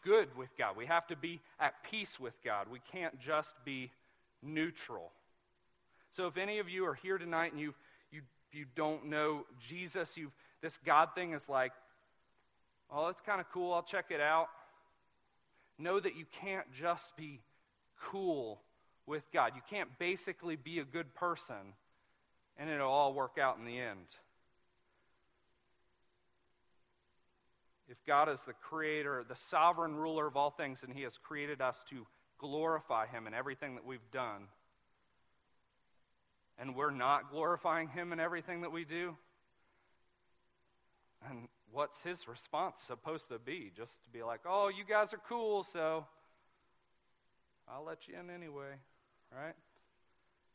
good 0.03 0.35
with 0.37 0.49
God. 0.57 0.75
We 0.75 0.85
have 0.85 1.07
to 1.07 1.15
be 1.15 1.39
at 1.59 1.73
peace 1.89 2.19
with 2.19 2.33
God. 2.43 2.67
We 2.69 2.79
can't 2.91 3.19
just 3.19 3.55
be 3.65 3.91
neutral. 4.41 5.11
So 6.11 6.27
if 6.27 6.37
any 6.37 6.59
of 6.59 6.69
you 6.69 6.85
are 6.85 6.93
here 6.93 7.17
tonight 7.17 7.51
and 7.51 7.61
you 7.61 7.73
you 8.11 8.21
you 8.51 8.65
don't 8.75 9.05
know 9.05 9.45
Jesus, 9.65 10.17
you 10.17 10.31
this 10.61 10.77
God 10.77 11.09
thing 11.15 11.33
is 11.33 11.47
like, 11.47 11.71
oh, 12.91 13.07
it's 13.07 13.21
kind 13.21 13.39
of 13.39 13.49
cool. 13.51 13.73
I'll 13.73 13.83
check 13.83 14.05
it 14.09 14.21
out. 14.21 14.47
Know 15.77 15.99
that 15.99 16.15
you 16.15 16.25
can't 16.41 16.67
just 16.79 17.15
be 17.15 17.39
cool 17.99 18.59
with 19.07 19.23
God. 19.31 19.53
You 19.55 19.61
can't 19.69 19.89
basically 19.97 20.55
be 20.55 20.79
a 20.79 20.85
good 20.85 21.15
person 21.15 21.73
and 22.57 22.69
it'll 22.69 22.91
all 22.91 23.13
work 23.13 23.37
out 23.41 23.57
in 23.57 23.65
the 23.65 23.79
end. 23.79 24.05
If 27.91 28.03
God 28.05 28.29
is 28.29 28.41
the 28.43 28.53
creator, 28.53 29.23
the 29.27 29.35
sovereign 29.35 29.95
ruler 29.95 30.25
of 30.25 30.37
all 30.37 30.49
things, 30.49 30.83
and 30.83 30.93
He 30.93 31.03
has 31.03 31.17
created 31.17 31.61
us 31.61 31.83
to 31.89 32.07
glorify 32.39 33.05
Him 33.05 33.27
in 33.27 33.33
everything 33.33 33.75
that 33.75 33.85
we've 33.85 34.09
done, 34.11 34.47
and 36.57 36.75
we're 36.75 36.91
not 36.91 37.29
glorifying 37.29 37.89
Him 37.89 38.13
in 38.13 38.19
everything 38.19 38.61
that 38.61 38.71
we 38.71 38.85
do, 38.85 39.15
and 41.29 41.49
what's 41.71 42.01
His 42.01 42.27
response 42.27 42.79
supposed 42.79 43.27
to 43.29 43.37
be? 43.37 43.71
Just 43.75 44.03
to 44.05 44.09
be 44.11 44.23
like, 44.23 44.39
oh, 44.47 44.69
you 44.69 44.85
guys 44.87 45.13
are 45.13 45.21
cool, 45.27 45.63
so 45.63 46.05
I'll 47.67 47.83
let 47.83 48.07
you 48.07 48.15
in 48.17 48.29
anyway 48.29 48.77
right? 49.35 49.55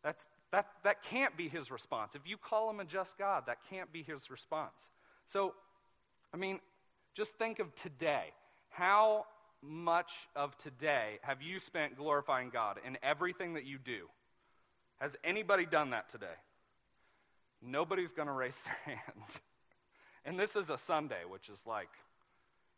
That's, 0.02 0.26
that, 0.52 0.66
that 0.84 1.02
can't 1.02 1.36
be 1.36 1.48
his 1.48 1.70
response. 1.70 2.14
If 2.14 2.22
you 2.26 2.36
call 2.36 2.70
him 2.70 2.80
a 2.80 2.84
just 2.84 3.18
God, 3.18 3.44
that 3.46 3.58
can't 3.68 3.92
be 3.92 4.02
his 4.02 4.30
response. 4.30 4.88
So, 5.26 5.54
I 6.32 6.36
mean, 6.36 6.60
just 7.16 7.34
think 7.36 7.58
of 7.60 7.74
today. 7.74 8.32
How 8.68 9.24
much 9.62 10.10
of 10.36 10.56
today 10.58 11.18
have 11.22 11.40
you 11.40 11.58
spent 11.58 11.96
glorifying 11.96 12.50
God 12.50 12.78
in 12.86 12.98
everything 13.02 13.54
that 13.54 13.64
you 13.64 13.78
do? 13.78 14.08
Has 15.00 15.16
anybody 15.24 15.64
done 15.64 15.90
that 15.90 16.10
today? 16.10 16.26
Nobody's 17.62 18.12
going 18.12 18.28
to 18.28 18.32
raise 18.32 18.58
their 18.64 18.96
hand. 18.96 19.40
and 20.26 20.38
this 20.38 20.56
is 20.56 20.68
a 20.68 20.76
Sunday, 20.76 21.22
which 21.28 21.48
is 21.48 21.66
like, 21.66 21.88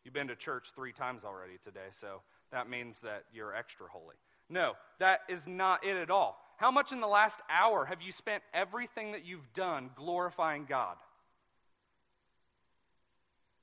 you've 0.05 0.13
been 0.13 0.29
to 0.29 0.37
church 0.37 0.69
three 0.73 0.93
times 0.93 1.23
already 1.25 1.57
today, 1.63 1.89
so 1.99 2.21
that 2.51 2.69
means 2.69 3.01
that 3.01 3.25
you're 3.33 3.53
extra 3.53 3.87
holy. 3.91 4.15
No, 4.49 4.73
that 4.99 5.19
is 5.27 5.47
not 5.47 5.85
it 5.85 5.97
at 5.97 6.09
all. 6.09 6.37
How 6.55 6.71
much 6.71 6.93
in 6.93 7.01
the 7.01 7.07
last 7.07 7.41
hour 7.49 7.85
have 7.85 8.01
you 8.01 8.13
spent 8.13 8.41
everything 8.53 9.11
that 9.11 9.25
you've 9.25 9.53
done 9.53 9.89
glorifying 9.95 10.65
God? 10.67 10.95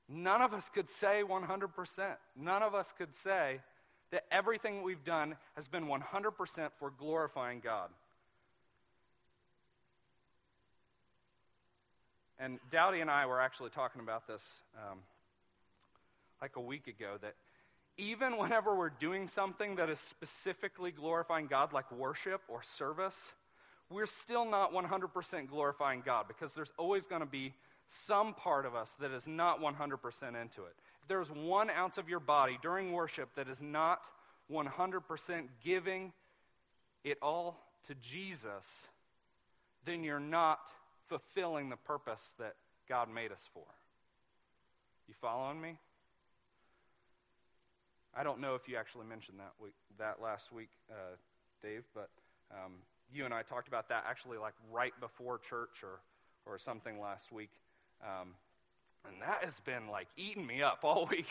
None 0.09 0.41
of 0.41 0.53
us 0.53 0.69
could 0.69 0.87
say 0.87 1.21
100%. 1.27 2.15
None 2.35 2.63
of 2.63 2.73
us 2.73 2.93
could 2.97 3.13
say 3.13 3.59
that 4.11 4.23
everything 4.31 4.83
we've 4.83 5.03
done 5.03 5.35
has 5.55 5.67
been 5.67 5.85
100% 5.85 6.69
for 6.79 6.91
glorifying 6.91 7.59
God. 7.59 7.89
And 12.39 12.59
Dowdy 12.69 13.01
and 13.01 13.09
I 13.09 13.25
were 13.25 13.41
actually 13.41 13.71
talking 13.71 13.99
about 13.99 14.27
this 14.27 14.43
um, 14.77 14.99
like 16.41 16.55
a 16.55 16.61
week 16.61 16.87
ago 16.87 17.15
that 17.21 17.35
even 17.97 18.37
whenever 18.37 18.75
we're 18.75 18.91
doing 18.91 19.27
something 19.27 19.75
that 19.77 19.89
is 19.89 19.99
specifically 19.99 20.91
glorifying 20.91 21.47
God, 21.47 21.73
like 21.73 21.91
worship 21.91 22.41
or 22.47 22.61
service, 22.61 23.29
we're 23.89 24.05
still 24.05 24.45
not 24.45 24.71
100% 24.71 25.47
glorifying 25.47 26.03
God 26.05 26.27
because 26.27 26.53
there's 26.53 26.71
always 26.77 27.07
going 27.07 27.21
to 27.21 27.27
be 27.27 27.53
some 27.87 28.33
part 28.33 28.65
of 28.65 28.75
us 28.75 28.95
that 28.99 29.11
is 29.11 29.27
not 29.27 29.61
100% 29.61 29.71
into 30.29 30.63
it. 30.63 30.75
If 31.01 31.07
there's 31.07 31.31
one 31.31 31.69
ounce 31.69 31.97
of 31.97 32.09
your 32.09 32.19
body 32.19 32.57
during 32.61 32.91
worship 32.91 33.29
that 33.35 33.47
is 33.47 33.61
not 33.61 34.07
100% 34.51 35.47
giving 35.63 36.13
it 37.03 37.17
all 37.21 37.59
to 37.87 37.95
Jesus, 37.95 38.87
then 39.85 40.03
you're 40.03 40.19
not 40.19 40.59
fulfilling 41.07 41.69
the 41.69 41.77
purpose 41.77 42.33
that 42.39 42.55
God 42.89 43.09
made 43.13 43.31
us 43.31 43.47
for. 43.53 43.65
You 45.07 45.13
following 45.13 45.61
me? 45.61 45.79
I 48.15 48.23
don't 48.23 48.41
know 48.41 48.55
if 48.55 48.67
you 48.67 48.75
actually 48.75 49.05
mentioned 49.05 49.39
that 49.39 49.53
week, 49.61 49.75
that 49.99 50.21
last 50.21 50.51
week, 50.51 50.69
uh, 50.91 51.15
Dave, 51.61 51.83
but 51.93 52.09
um, 52.51 52.73
you 53.13 53.25
and 53.25 53.33
I 53.33 53.43
talked 53.43 53.67
about 53.67 53.89
that 53.89 54.05
actually 54.09 54.37
like 54.37 54.53
right 54.71 54.93
before 54.99 55.37
church 55.37 55.83
or 55.83 55.99
or 56.47 56.57
something 56.57 56.99
last 56.99 57.31
week, 57.31 57.51
um, 58.03 58.29
and 59.07 59.21
that 59.21 59.43
has 59.43 59.59
been 59.59 59.87
like 59.87 60.07
eating 60.17 60.45
me 60.45 60.61
up 60.61 60.79
all 60.83 61.05
week. 61.11 61.29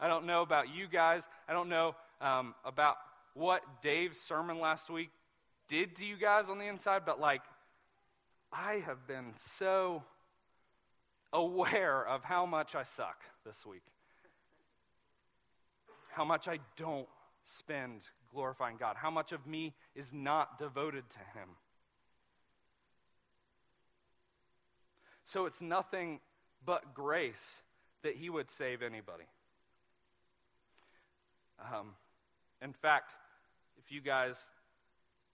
I 0.00 0.08
don't 0.08 0.26
know 0.26 0.42
about 0.42 0.74
you 0.74 0.86
guys. 0.86 1.24
I 1.48 1.52
don't 1.52 1.68
know 1.68 1.94
um, 2.20 2.54
about 2.64 2.96
what 3.34 3.62
Dave's 3.82 4.20
sermon 4.20 4.60
last 4.60 4.90
week 4.90 5.10
did 5.68 5.96
to 5.96 6.04
you 6.04 6.16
guys 6.16 6.48
on 6.48 6.58
the 6.58 6.66
inside, 6.66 7.02
but 7.06 7.20
like 7.20 7.42
I 8.52 8.82
have 8.86 9.06
been 9.06 9.32
so 9.36 10.02
aware 11.32 12.06
of 12.06 12.24
how 12.24 12.46
much 12.46 12.74
I 12.74 12.84
suck 12.84 13.22
this 13.44 13.66
week 13.66 13.82
how 16.14 16.24
much 16.24 16.46
I 16.46 16.58
don't 16.76 17.08
spend 17.44 18.02
glorifying 18.32 18.76
God, 18.78 18.96
how 18.96 19.10
much 19.10 19.32
of 19.32 19.46
me 19.46 19.74
is 19.94 20.12
not 20.12 20.58
devoted 20.58 21.10
to 21.10 21.18
Him. 21.18 21.50
So 25.24 25.46
it's 25.46 25.62
nothing 25.62 26.20
but 26.64 26.94
grace 26.94 27.56
that 28.02 28.16
He 28.16 28.30
would 28.30 28.50
save 28.50 28.82
anybody. 28.82 29.24
Um, 31.60 31.94
in 32.62 32.72
fact, 32.72 33.12
if 33.78 33.92
you 33.92 34.00
guys, 34.00 34.36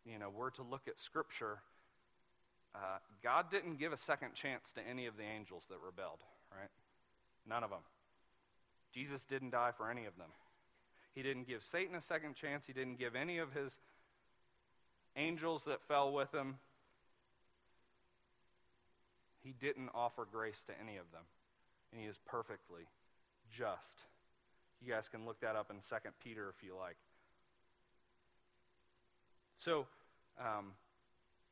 you 0.04 0.18
know, 0.18 0.30
were 0.30 0.50
to 0.52 0.62
look 0.62 0.82
at 0.86 0.98
Scripture, 0.98 1.58
uh, 2.74 2.98
God 3.22 3.50
didn't 3.50 3.78
give 3.78 3.92
a 3.92 3.96
second 3.96 4.34
chance 4.34 4.72
to 4.72 4.80
any 4.88 5.06
of 5.06 5.16
the 5.16 5.24
angels 5.24 5.64
that 5.68 5.78
rebelled, 5.84 6.20
right? 6.52 6.70
None 7.48 7.64
of 7.64 7.70
them. 7.70 7.80
Jesus 8.92 9.24
didn't 9.24 9.50
die 9.50 9.72
for 9.76 9.90
any 9.90 10.06
of 10.06 10.16
them. 10.16 10.30
He 11.14 11.22
didn't 11.22 11.48
give 11.48 11.62
Satan 11.62 11.94
a 11.94 12.00
second 12.00 12.34
chance. 12.34 12.66
He 12.66 12.72
didn't 12.72 12.98
give 12.98 13.16
any 13.16 13.38
of 13.38 13.52
his 13.52 13.78
angels 15.16 15.64
that 15.64 15.82
fell 15.82 16.12
with 16.12 16.32
him. 16.32 16.56
He 19.42 19.52
didn't 19.58 19.90
offer 19.94 20.26
grace 20.30 20.62
to 20.66 20.72
any 20.80 20.96
of 20.96 21.10
them. 21.12 21.22
And 21.92 22.00
he 22.00 22.06
is 22.06 22.18
perfectly 22.26 22.82
just. 23.50 24.02
You 24.80 24.92
guys 24.92 25.08
can 25.08 25.24
look 25.24 25.40
that 25.40 25.56
up 25.56 25.70
in 25.70 25.76
2 25.76 26.10
Peter 26.22 26.52
if 26.56 26.64
you 26.64 26.76
like. 26.76 26.96
So, 29.58 29.86
um, 30.40 30.72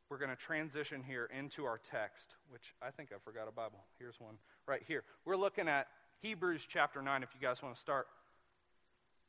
we're 0.09 0.19
going 0.19 0.31
to 0.31 0.37
transition 0.37 1.03
here 1.07 1.29
into 1.37 1.67
our 1.67 1.79
text, 1.91 2.35
which 2.49 2.75
I 2.81 2.91
think 2.91 3.11
I 3.13 3.19
forgot 3.23 3.47
a 3.47 3.53
Bible. 3.53 3.85
Here's 3.99 4.19
one 4.19 4.37
right 4.67 4.83
here. 4.87 5.05
We're 5.27 5.37
looking 5.37 5.69
at 5.69 5.89
Hebrews 6.23 6.67
chapter 6.67 7.03
9, 7.03 7.23
if 7.23 7.29
you 7.35 7.47
guys 7.47 7.63
want 7.63 7.75
to 7.75 7.81
start 7.81 8.07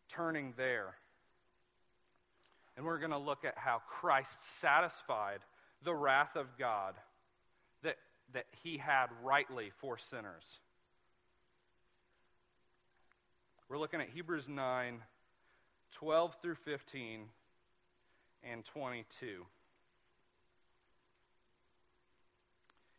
turning 0.07 0.53
there. 0.55 0.95
And 2.77 2.85
we're 2.85 2.99
going 2.99 3.11
to 3.11 3.17
look 3.17 3.43
at 3.43 3.57
how 3.57 3.81
Christ 3.89 4.41
satisfied 4.59 5.39
the 5.83 5.93
wrath 5.93 6.37
of 6.37 6.57
God 6.57 6.95
that, 8.33 8.45
he 8.63 8.77
had 8.77 9.07
rightly 9.23 9.71
for 9.77 9.97
sinners. 9.97 10.59
We're 13.67 13.77
looking 13.77 14.01
at 14.01 14.09
Hebrews 14.09 14.49
9, 14.49 14.99
12 15.91 16.37
through 16.41 16.55
15, 16.55 17.25
and 18.43 18.65
22. 18.65 19.45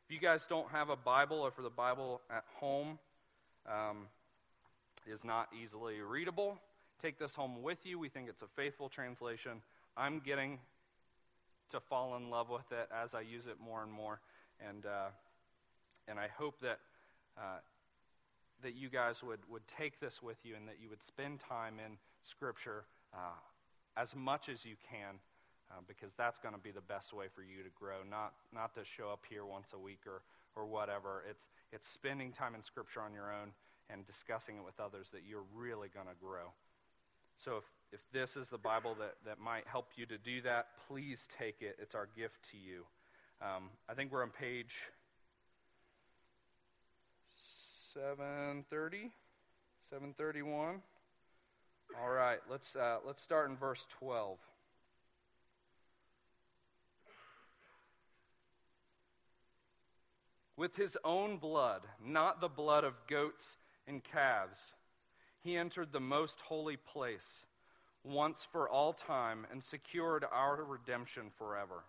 If 0.04 0.14
you 0.14 0.20
guys 0.20 0.46
don't 0.46 0.68
have 0.70 0.90
a 0.90 0.96
Bible 0.96 1.38
or 1.38 1.50
for 1.50 1.62
the 1.62 1.70
Bible 1.70 2.20
at 2.30 2.44
home 2.56 2.98
um, 3.68 4.06
is 5.06 5.24
not 5.24 5.48
easily 5.60 6.00
readable, 6.00 6.58
take 7.00 7.18
this 7.18 7.34
home 7.34 7.62
with 7.62 7.86
you. 7.86 7.98
We 7.98 8.08
think 8.08 8.28
it's 8.28 8.42
a 8.42 8.48
faithful 8.56 8.88
translation. 8.88 9.62
I'm 9.96 10.20
getting 10.20 10.58
to 11.70 11.80
fall 11.80 12.16
in 12.16 12.30
love 12.30 12.50
with 12.50 12.70
it 12.72 12.88
as 12.92 13.14
I 13.14 13.20
use 13.20 13.46
it 13.46 13.56
more 13.64 13.82
and 13.82 13.92
more. 13.92 14.20
And, 14.68 14.86
uh, 14.86 15.08
and 16.08 16.18
I 16.18 16.28
hope 16.28 16.60
that, 16.60 16.78
uh, 17.38 17.60
that 18.62 18.74
you 18.74 18.88
guys 18.88 19.22
would, 19.22 19.40
would 19.48 19.66
take 19.66 20.00
this 20.00 20.22
with 20.22 20.38
you 20.44 20.54
and 20.56 20.68
that 20.68 20.76
you 20.82 20.88
would 20.90 21.02
spend 21.02 21.40
time 21.40 21.74
in 21.84 21.96
Scripture 22.22 22.84
uh, 23.14 23.38
as 23.96 24.14
much 24.14 24.48
as 24.48 24.64
you 24.64 24.76
can. 24.90 25.16
Uh, 25.70 25.74
because 25.86 26.14
that's 26.14 26.36
going 26.40 26.52
to 26.52 26.60
be 26.60 26.72
the 26.72 26.80
best 26.80 27.12
way 27.12 27.26
for 27.32 27.42
you 27.42 27.62
to 27.62 27.70
grow, 27.78 27.98
not, 28.10 28.32
not 28.52 28.74
to 28.74 28.80
show 28.82 29.08
up 29.12 29.22
here 29.30 29.46
once 29.46 29.68
a 29.72 29.78
week 29.78 30.00
or, 30.04 30.22
or 30.56 30.66
whatever. 30.66 31.22
It's, 31.30 31.46
it's 31.70 31.86
spending 31.88 32.32
time 32.32 32.56
in 32.56 32.62
Scripture 32.64 33.00
on 33.00 33.14
your 33.14 33.30
own 33.32 33.52
and 33.88 34.04
discussing 34.04 34.56
it 34.56 34.64
with 34.64 34.80
others 34.80 35.10
that 35.10 35.20
you're 35.28 35.44
really 35.54 35.88
going 35.94 36.06
to 36.06 36.18
grow. 36.20 36.50
So 37.38 37.56
if, 37.58 37.70
if 37.92 38.04
this 38.12 38.36
is 38.36 38.48
the 38.48 38.58
Bible 38.58 38.96
that, 38.98 39.14
that 39.24 39.38
might 39.38 39.66
help 39.66 39.92
you 39.96 40.06
to 40.06 40.18
do 40.18 40.42
that, 40.42 40.68
please 40.88 41.28
take 41.38 41.62
it. 41.62 41.76
It's 41.80 41.94
our 41.94 42.08
gift 42.16 42.50
to 42.50 42.56
you. 42.58 42.84
Um, 43.42 43.70
I 43.88 43.94
think 43.94 44.12
we're 44.12 44.22
on 44.22 44.30
page 44.30 44.74
730, 47.94 49.10
731. 49.88 50.82
All 52.00 52.10
right, 52.10 52.38
let's, 52.50 52.76
uh, 52.76 52.98
let's 53.06 53.22
start 53.22 53.50
in 53.50 53.56
verse 53.56 53.86
12. 53.98 54.38
With 60.56 60.76
his 60.76 60.98
own 61.04 61.38
blood, 61.38 61.82
not 62.04 62.40
the 62.40 62.48
blood 62.48 62.84
of 62.84 62.94
goats 63.06 63.56
and 63.86 64.04
calves 64.04 64.72
he 65.42 65.56
entered 65.56 65.92
the 65.92 66.00
most 66.00 66.40
holy 66.42 66.76
place 66.76 67.44
once 68.04 68.46
for 68.50 68.68
all 68.68 68.92
time 68.92 69.46
and 69.50 69.62
secured 69.62 70.24
our 70.30 70.62
redemption 70.62 71.30
forever. 71.36 71.84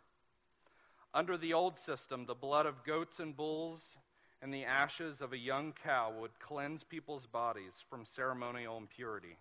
Under 1.13 1.37
the 1.37 1.53
old 1.53 1.77
system, 1.77 2.25
the 2.25 2.33
blood 2.33 2.65
of 2.65 2.83
goats 2.85 3.19
and 3.19 3.35
bulls 3.35 3.97
and 4.41 4.53
the 4.53 4.63
ashes 4.63 5.21
of 5.21 5.33
a 5.33 5.37
young 5.37 5.73
cow 5.83 6.11
would 6.19 6.39
cleanse 6.39 6.83
people's 6.83 7.25
bodies 7.25 7.83
from 7.89 8.05
ceremonial 8.05 8.77
impurity. 8.77 9.37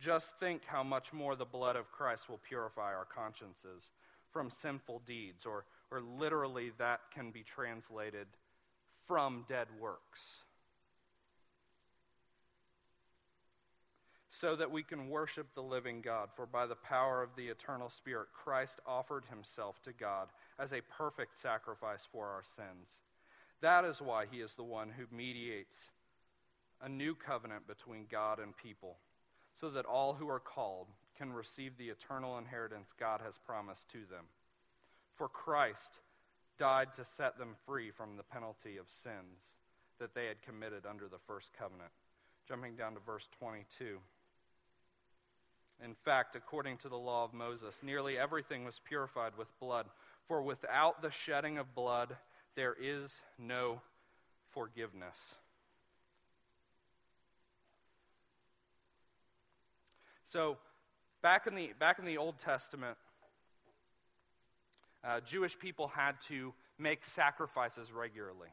Just 0.00 0.38
think 0.40 0.62
how 0.66 0.82
much 0.82 1.12
more 1.12 1.36
the 1.36 1.44
blood 1.44 1.76
of 1.76 1.92
Christ 1.92 2.28
will 2.28 2.40
purify 2.48 2.94
our 2.94 3.04
consciences 3.06 3.90
from 4.32 4.50
sinful 4.50 5.02
deeds, 5.06 5.46
or, 5.46 5.64
or 5.90 6.00
literally, 6.00 6.72
that 6.78 7.00
can 7.14 7.30
be 7.30 7.42
translated 7.42 8.26
from 9.06 9.44
dead 9.48 9.68
works. 9.80 10.42
So 14.40 14.54
that 14.56 14.70
we 14.70 14.82
can 14.82 15.08
worship 15.08 15.46
the 15.54 15.62
living 15.62 16.02
God. 16.02 16.28
For 16.34 16.44
by 16.44 16.66
the 16.66 16.74
power 16.74 17.22
of 17.22 17.30
the 17.36 17.48
eternal 17.48 17.88
Spirit, 17.88 18.28
Christ 18.34 18.80
offered 18.86 19.24
himself 19.30 19.82
to 19.84 19.92
God 19.92 20.28
as 20.58 20.72
a 20.72 20.82
perfect 20.82 21.36
sacrifice 21.36 22.06
for 22.10 22.26
our 22.26 22.42
sins. 22.44 22.88
That 23.62 23.84
is 23.84 24.02
why 24.02 24.26
he 24.30 24.40
is 24.40 24.54
the 24.54 24.62
one 24.62 24.90
who 24.90 25.16
mediates 25.16 25.90
a 26.82 26.88
new 26.88 27.14
covenant 27.14 27.66
between 27.66 28.04
God 28.10 28.38
and 28.38 28.54
people, 28.54 28.96
so 29.58 29.70
that 29.70 29.86
all 29.86 30.14
who 30.14 30.28
are 30.28 30.40
called 30.40 30.88
can 31.16 31.32
receive 31.32 31.78
the 31.78 31.88
eternal 31.88 32.36
inheritance 32.36 32.92
God 32.98 33.22
has 33.24 33.38
promised 33.38 33.88
to 33.92 34.00
them. 34.10 34.26
For 35.14 35.28
Christ 35.28 35.92
died 36.58 36.92
to 36.94 37.06
set 37.06 37.38
them 37.38 37.54
free 37.64 37.90
from 37.90 38.18
the 38.18 38.22
penalty 38.22 38.76
of 38.76 38.90
sins 38.90 39.40
that 39.98 40.14
they 40.14 40.26
had 40.26 40.42
committed 40.42 40.84
under 40.84 41.08
the 41.08 41.20
first 41.26 41.52
covenant. 41.58 41.90
Jumping 42.46 42.76
down 42.76 42.92
to 42.92 43.00
verse 43.00 43.28
22. 43.38 43.98
In 45.84 45.94
fact, 45.94 46.36
according 46.36 46.78
to 46.78 46.88
the 46.88 46.96
law 46.96 47.24
of 47.24 47.34
Moses, 47.34 47.80
nearly 47.82 48.18
everything 48.18 48.64
was 48.64 48.80
purified 48.84 49.32
with 49.36 49.48
blood. 49.60 49.86
For 50.26 50.42
without 50.42 51.02
the 51.02 51.10
shedding 51.10 51.58
of 51.58 51.74
blood, 51.74 52.16
there 52.54 52.74
is 52.80 53.20
no 53.38 53.82
forgiveness. 54.50 55.36
So, 60.24 60.56
back 61.22 61.46
in 61.46 61.54
the, 61.54 61.72
back 61.78 61.98
in 61.98 62.04
the 62.04 62.18
Old 62.18 62.38
Testament, 62.38 62.96
uh, 65.04 65.20
Jewish 65.20 65.56
people 65.58 65.88
had 65.88 66.16
to 66.28 66.52
make 66.78 67.04
sacrifices 67.04 67.92
regularly. 67.92 68.48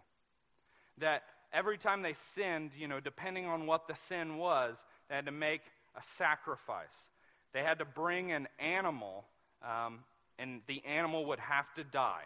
That 1.00 1.24
every 1.52 1.78
time 1.78 2.04
they 2.04 2.14
sinned, 2.14 2.72
you 2.78 2.88
know, 2.88 3.00
depending 3.00 3.48
on 3.48 3.66
what 3.66 3.88
the 3.88 3.96
sin 3.96 4.38
was, 4.38 4.78
they 5.10 5.16
had 5.16 5.26
to 5.26 5.32
make 5.32 5.62
a 5.96 6.04
sacrifice. 6.04 7.10
They 7.54 7.62
had 7.64 7.80
to 7.80 7.86
bring 7.86 8.32
an 8.32 8.48
animal, 8.60 9.26
um, 9.62 10.00
and 10.38 10.62
the 10.68 10.84
animal 10.86 11.26
would 11.28 11.40
have 11.40 11.72
to 11.76 11.84
die. 11.84 12.24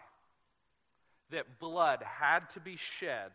That 1.30 1.58
blood 1.58 2.02
had 2.02 2.48
to 2.50 2.60
be 2.60 2.76
shed 2.76 3.32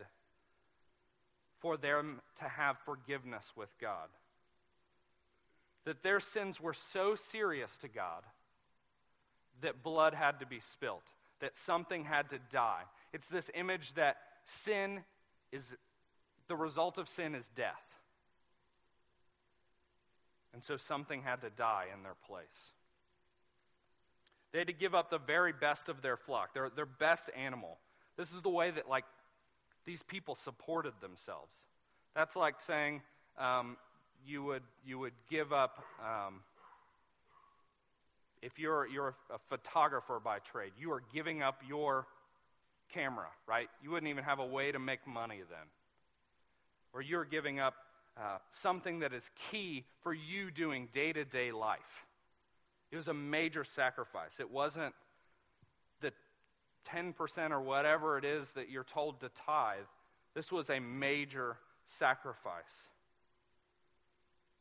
for 1.59 1.77
them 1.77 2.21
to 2.39 2.45
have 2.45 2.77
forgiveness 2.85 3.53
with 3.55 3.69
God. 3.79 4.09
That 5.85 6.03
their 6.03 6.19
sins 6.19 6.59
were 6.59 6.73
so 6.73 7.15
serious 7.15 7.77
to 7.77 7.87
God 7.87 8.23
that 9.61 9.83
blood 9.83 10.13
had 10.13 10.39
to 10.39 10.45
be 10.45 10.59
spilt. 10.59 11.03
that 11.43 11.57
something 11.57 12.05
had 12.05 12.29
to 12.29 12.39
die. 12.49 12.83
It's 13.11 13.27
this 13.27 13.51
image 13.53 13.95
that 13.95 14.15
sin 14.45 15.03
is, 15.51 15.75
the 16.47 16.55
result 16.55 16.97
of 16.97 17.09
sin 17.09 17.35
is 17.35 17.49
death. 17.49 17.92
And 20.53 20.63
so 20.63 20.77
something 20.77 21.23
had 21.23 21.41
to 21.41 21.49
die 21.49 21.85
in 21.95 22.03
their 22.03 22.15
place. 22.27 22.73
They 24.51 24.59
had 24.59 24.67
to 24.67 24.73
give 24.73 24.93
up 24.93 25.09
the 25.09 25.17
very 25.17 25.51
best 25.51 25.89
of 25.89 26.01
their 26.03 26.15
flock, 26.15 26.53
their, 26.53 26.69
their 26.69 26.85
best 26.85 27.31
animal. 27.35 27.79
This 28.17 28.31
is 28.31 28.41
the 28.41 28.49
way 28.49 28.69
that, 28.69 28.87
like, 28.87 29.05
these 29.85 30.03
people 30.03 30.35
supported 30.35 30.93
themselves. 31.01 31.51
That's 32.15 32.35
like 32.35 32.61
saying 32.61 33.01
um, 33.39 33.77
you, 34.25 34.43
would, 34.43 34.61
you 34.85 34.99
would 34.99 35.13
give 35.29 35.51
up, 35.51 35.83
um, 35.99 36.41
if 38.43 38.59
you're, 38.59 38.87
you're 38.87 39.15
a 39.33 39.39
photographer 39.49 40.21
by 40.23 40.37
trade, 40.39 40.73
you 40.77 40.91
are 40.91 41.01
giving 41.11 41.41
up 41.41 41.61
your 41.67 42.05
camera, 42.93 43.27
right? 43.47 43.69
You 43.81 43.89
wouldn't 43.89 44.09
even 44.09 44.23
have 44.23 44.37
a 44.37 44.45
way 44.45 44.71
to 44.71 44.77
make 44.77 45.05
money 45.07 45.41
then. 45.49 45.67
Or 46.93 47.01
you're 47.01 47.25
giving 47.25 47.59
up 47.59 47.73
uh, 48.17 48.37
something 48.49 48.99
that 48.99 49.13
is 49.13 49.31
key 49.51 49.85
for 50.01 50.13
you 50.13 50.51
doing 50.51 50.87
day 50.91 51.13
to 51.13 51.25
day 51.25 51.51
life. 51.51 52.05
It 52.91 52.97
was 52.97 53.07
a 53.07 53.13
major 53.13 53.63
sacrifice. 53.63 54.39
It 54.39 54.51
wasn't 54.51 54.93
the 56.01 56.11
10% 56.87 57.51
or 57.51 57.59
whatever 57.59 58.17
it 58.19 58.25
is 58.25 58.51
that 58.51 58.69
you're 58.69 58.83
told 58.83 59.19
to 59.21 59.29
tithe. 59.29 59.85
This 60.35 60.51
was 60.51 60.69
a 60.69 60.79
major 60.79 61.57
sacrifice. 61.87 62.87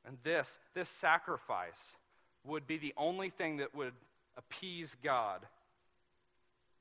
And 0.07 0.17
this, 0.25 0.59
this 0.75 0.89
sacrifice 0.89 1.97
would 2.45 2.67
be 2.67 2.79
the 2.79 2.95
only 2.97 3.31
thing 3.31 3.59
that 3.59 3.75
would 3.75 3.93
appease 4.37 4.97
God 5.03 5.47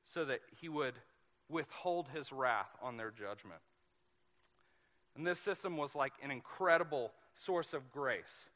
so 0.06 0.24
that 0.24 0.40
he 0.60 0.68
would 0.68 0.94
withhold 1.48 2.08
his 2.14 2.32
wrath 2.32 2.70
on 2.82 2.96
their 2.96 3.10
judgment. 3.10 3.60
And 5.22 5.26
this 5.28 5.38
system 5.38 5.76
was 5.76 5.94
like 5.94 6.14
an 6.20 6.32
incredible 6.32 7.12
source 7.36 7.74
of 7.74 7.92
grace. 7.92 8.46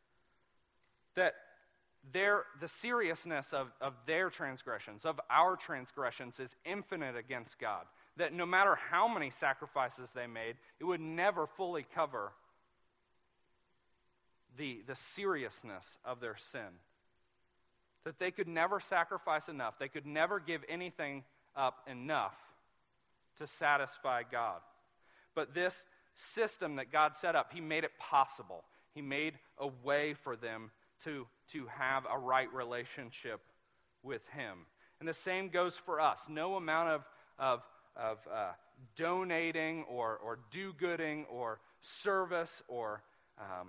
That 1.15 1.35
their, 2.13 2.43
the 2.61 2.67
seriousness 2.67 3.53
of, 3.53 3.69
of 3.81 3.93
their 4.05 4.31
transgressions, 4.31 5.05
of 5.05 5.21
our 5.31 5.55
transgressions, 5.55 6.41
is 6.41 6.57
infinite 6.65 7.15
against 7.17 7.61
God. 7.61 7.85
That 8.17 8.33
no 8.33 8.47
matter 8.47 8.75
how 8.91 9.07
many 9.07 9.31
sacrifices 9.31 10.11
they 10.11 10.27
made, 10.27 10.57
it 10.81 10.85
would 10.85 11.01
never 11.01 11.47
fully 11.47 11.85
cover 11.95 12.33
the, 14.57 14.83
the 14.89 14.97
seriousness 14.97 15.99
of 16.05 16.19
their 16.19 16.37
sin. 16.37 16.81
That 18.03 18.19
they 18.19 18.33
could 18.33 18.49
never 18.49 18.81
sacrifice 18.81 19.49
enough, 19.49 19.79
they 19.79 19.87
could 19.87 20.05
never 20.05 20.41
give 20.41 20.63
anything 20.69 21.23
up 21.55 21.87
enough 21.89 22.35
to 23.39 23.47
satisfy 23.47 24.25
God. 24.29 24.63
But 25.37 25.55
this 25.55 25.85
system 26.17 26.77
that 26.77 26.91
God 26.91 27.15
set 27.15 27.37
up, 27.37 27.53
He 27.53 27.61
made 27.61 27.85
it 27.85 27.93
possible. 27.99 28.65
He 28.95 29.03
made 29.03 29.35
a 29.59 29.69
way 29.85 30.15
for 30.15 30.37
them 30.37 30.71
to, 31.05 31.27
to 31.53 31.67
have 31.67 32.05
a 32.11 32.19
right 32.19 32.53
relationship 32.53 33.41
with 34.03 34.27
Him. 34.29 34.67
And 34.99 35.09
the 35.09 35.15
same 35.15 35.51
goes 35.51 35.77
for 35.77 36.01
us. 36.01 36.21
No 36.29 36.57
amount 36.57 36.89
of, 36.89 37.05
of, 37.39 37.63
of 37.97 38.19
uh, 38.33 38.53
donating 38.97 39.85
or, 39.85 40.17
or 40.17 40.39
do 40.51 40.73
gooding 40.73 41.27
or 41.31 41.61
service 41.83 42.63
or 42.69 43.03
um, 43.39 43.69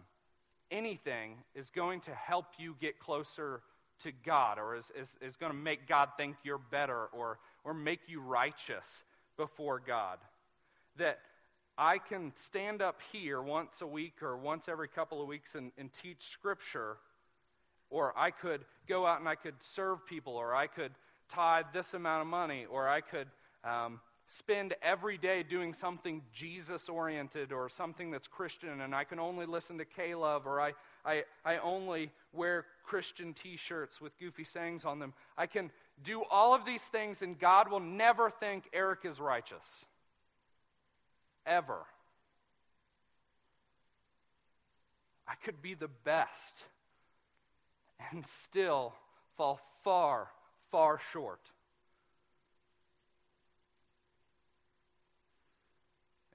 anything 0.71 1.35
is 1.55 1.69
going 1.69 2.01
to 2.01 2.11
help 2.11 2.45
you 2.57 2.75
get 2.79 2.99
closer 2.99 3.61
to 4.03 4.11
God 4.25 4.59
or 4.59 4.75
is, 4.75 4.91
is, 4.97 5.17
is 5.21 5.35
going 5.35 5.51
to 5.51 5.57
make 5.57 5.87
God 5.87 6.09
think 6.17 6.35
you're 6.43 6.57
better 6.57 7.07
or, 7.07 7.39
or 7.63 7.73
make 7.73 8.01
you 8.07 8.21
righteous 8.21 9.03
before 9.37 9.81
God. 9.85 10.19
That 10.97 11.19
I 11.77 11.99
can 11.99 12.31
stand 12.35 12.81
up 12.81 12.99
here 13.11 13.39
once 13.39 13.81
a 13.81 13.87
week 13.87 14.23
or 14.23 14.35
once 14.35 14.67
every 14.67 14.87
couple 14.87 15.21
of 15.21 15.27
weeks 15.27 15.53
and, 15.53 15.71
and 15.77 15.93
teach 15.93 16.23
Scripture, 16.31 16.97
or 17.91 18.17
I 18.17 18.31
could 18.31 18.61
go 18.87 19.05
out 19.05 19.19
and 19.19 19.29
I 19.29 19.35
could 19.35 19.55
serve 19.59 20.05
people, 20.07 20.33
or 20.33 20.55
I 20.55 20.65
could 20.65 20.91
tithe 21.29 21.65
this 21.73 21.93
amount 21.93 22.21
of 22.21 22.27
money, 22.27 22.65
or 22.69 22.89
I 22.89 23.01
could 23.01 23.27
um, 23.63 23.99
spend 24.25 24.73
every 24.81 25.19
day 25.19 25.43
doing 25.43 25.71
something 25.71 26.23
Jesus 26.33 26.89
oriented 26.89 27.51
or 27.51 27.69
something 27.69 28.09
that's 28.09 28.27
Christian, 28.27 28.81
and 28.81 28.95
I 28.95 29.03
can 29.03 29.19
only 29.19 29.45
listen 29.45 29.77
to 29.77 29.85
K 29.85 30.15
Love, 30.15 30.47
or 30.47 30.59
I, 30.59 30.73
I, 31.05 31.25
I 31.45 31.57
only 31.57 32.09
wear 32.33 32.65
Christian 32.83 33.35
t 33.35 33.55
shirts 33.55 34.01
with 34.01 34.17
goofy 34.17 34.45
sayings 34.45 34.83
on 34.83 34.97
them. 34.97 35.13
I 35.37 35.45
can 35.45 35.69
do 36.03 36.23
all 36.31 36.55
of 36.55 36.65
these 36.65 36.83
things, 36.83 37.21
and 37.21 37.37
God 37.37 37.69
will 37.69 37.79
never 37.79 38.31
think 38.31 38.63
Eric 38.73 39.01
is 39.03 39.19
righteous 39.19 39.85
ever. 41.47 41.85
I 45.27 45.35
could 45.43 45.61
be 45.61 45.73
the 45.73 45.89
best 46.03 46.63
and 48.11 48.25
still 48.25 48.93
fall 49.35 49.59
far, 49.83 50.27
far 50.71 50.99
short. 51.11 51.41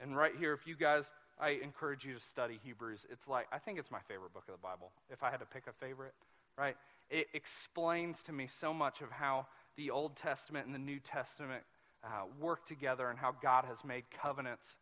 And 0.00 0.16
right 0.16 0.32
here, 0.36 0.52
if 0.52 0.66
you 0.66 0.74
guys, 0.74 1.12
I 1.40 1.50
encourage 1.62 2.04
you 2.04 2.14
to 2.14 2.20
study 2.20 2.58
Hebrews. 2.64 3.06
It's 3.10 3.28
like, 3.28 3.46
I 3.52 3.58
think 3.58 3.78
it's 3.78 3.90
my 3.90 4.00
favorite 4.00 4.32
book 4.34 4.44
of 4.48 4.54
the 4.54 4.62
Bible, 4.62 4.90
if 5.10 5.22
I 5.22 5.30
had 5.30 5.38
to 5.38 5.46
pick 5.46 5.64
a 5.68 5.72
favorite, 5.72 6.14
right? 6.58 6.76
It 7.08 7.28
explains 7.34 8.22
to 8.24 8.32
me 8.32 8.48
so 8.48 8.74
much 8.74 9.00
of 9.00 9.10
how 9.10 9.46
the 9.76 9.90
Old 9.90 10.16
Testament 10.16 10.66
and 10.66 10.74
the 10.74 10.80
New 10.80 10.98
Testament 10.98 11.62
uh, 12.04 12.24
work 12.40 12.66
together 12.66 13.08
and 13.08 13.18
how 13.18 13.34
God 13.40 13.64
has 13.66 13.84
made 13.84 14.04
covenants 14.10 14.74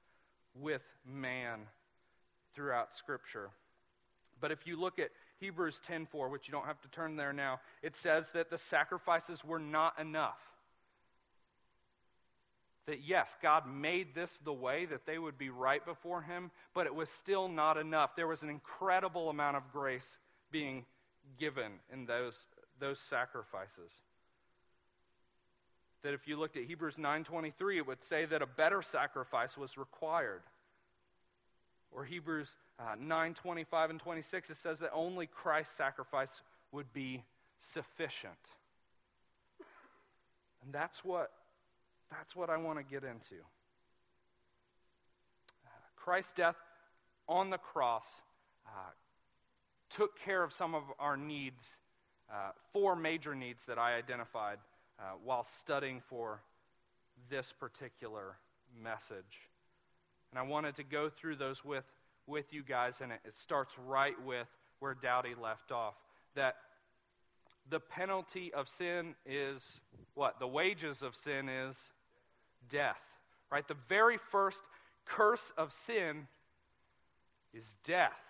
with 0.54 0.82
man 1.04 1.60
throughout 2.54 2.92
Scripture. 2.92 3.50
But 4.40 4.52
if 4.52 4.66
you 4.66 4.78
look 4.80 4.98
at 4.98 5.10
Hebrews 5.38 5.80
10:4, 5.80 6.28
which 6.28 6.48
you 6.48 6.52
don't 6.52 6.66
have 6.66 6.80
to 6.82 6.88
turn 6.88 7.16
there 7.16 7.32
now, 7.32 7.60
it 7.82 7.96
says 7.96 8.32
that 8.32 8.50
the 8.50 8.58
sacrifices 8.58 9.44
were 9.44 9.58
not 9.58 9.98
enough. 9.98 10.40
That 12.86 13.00
yes, 13.00 13.36
God 13.40 13.66
made 13.66 14.14
this 14.14 14.38
the 14.38 14.52
way 14.52 14.84
that 14.86 15.06
they 15.06 15.18
would 15.18 15.38
be 15.38 15.50
right 15.50 15.84
before 15.84 16.22
him, 16.22 16.50
but 16.74 16.86
it 16.86 16.94
was 16.94 17.10
still 17.10 17.48
not 17.48 17.76
enough. 17.76 18.16
There 18.16 18.26
was 18.26 18.42
an 18.42 18.50
incredible 18.50 19.30
amount 19.30 19.56
of 19.56 19.70
grace 19.70 20.18
being 20.50 20.86
given 21.38 21.80
in 21.92 22.06
those, 22.06 22.46
those 22.78 22.98
sacrifices. 22.98 23.92
That 26.02 26.14
if 26.14 26.26
you 26.26 26.38
looked 26.38 26.56
at 26.56 26.64
Hebrews 26.64 26.96
9:23, 26.96 27.76
it 27.76 27.86
would 27.86 28.02
say 28.02 28.24
that 28.24 28.42
a 28.42 28.46
better 28.46 28.82
sacrifice 28.82 29.58
was 29.58 29.76
required. 29.76 30.42
Or 31.90 32.04
Hebrews 32.04 32.54
uh, 32.78 32.96
9:25 32.96 33.90
and 33.90 34.00
26, 34.00 34.50
it 34.50 34.56
says 34.56 34.78
that 34.78 34.90
only 34.92 35.26
Christ's 35.26 35.74
sacrifice 35.74 36.40
would 36.72 36.92
be 36.92 37.24
sufficient. 37.60 38.32
And 40.64 40.72
that's 40.72 41.04
what 41.04 41.32
that's 42.10 42.34
what 42.34 42.50
I 42.50 42.56
want 42.56 42.78
to 42.78 42.84
get 42.84 43.04
into. 43.04 43.36
Uh, 45.64 45.70
Christ's 45.96 46.32
death 46.32 46.56
on 47.28 47.50
the 47.50 47.58
cross 47.58 48.06
uh, 48.66 48.90
took 49.90 50.18
care 50.18 50.42
of 50.42 50.52
some 50.52 50.74
of 50.74 50.82
our 50.98 51.16
needs, 51.16 51.78
uh, 52.32 52.50
four 52.72 52.96
major 52.96 53.34
needs 53.34 53.66
that 53.66 53.78
I 53.78 53.94
identified 53.96 54.58
uh, 55.00 55.14
while 55.24 55.44
studying 55.44 56.00
for 56.08 56.42
this 57.28 57.52
particular 57.52 58.36
message. 58.82 59.48
And 60.30 60.38
I 60.38 60.42
wanted 60.42 60.74
to 60.76 60.84
go 60.84 61.08
through 61.08 61.36
those 61.36 61.64
with, 61.64 61.84
with 62.26 62.52
you 62.52 62.62
guys, 62.62 63.00
and 63.00 63.12
it, 63.12 63.20
it 63.24 63.34
starts 63.34 63.74
right 63.86 64.14
with 64.24 64.46
where 64.78 64.94
Dowdy 64.94 65.34
left 65.40 65.72
off. 65.72 65.94
That 66.34 66.56
the 67.68 67.80
penalty 67.80 68.52
of 68.52 68.68
sin 68.68 69.14
is 69.26 69.80
what? 70.14 70.38
The 70.38 70.46
wages 70.46 71.02
of 71.02 71.16
sin 71.16 71.48
is 71.48 71.90
death. 72.68 73.02
Right? 73.50 73.66
The 73.66 73.76
very 73.88 74.16
first 74.16 74.62
curse 75.04 75.52
of 75.56 75.72
sin 75.72 76.28
is 77.52 77.76
death. 77.84 78.20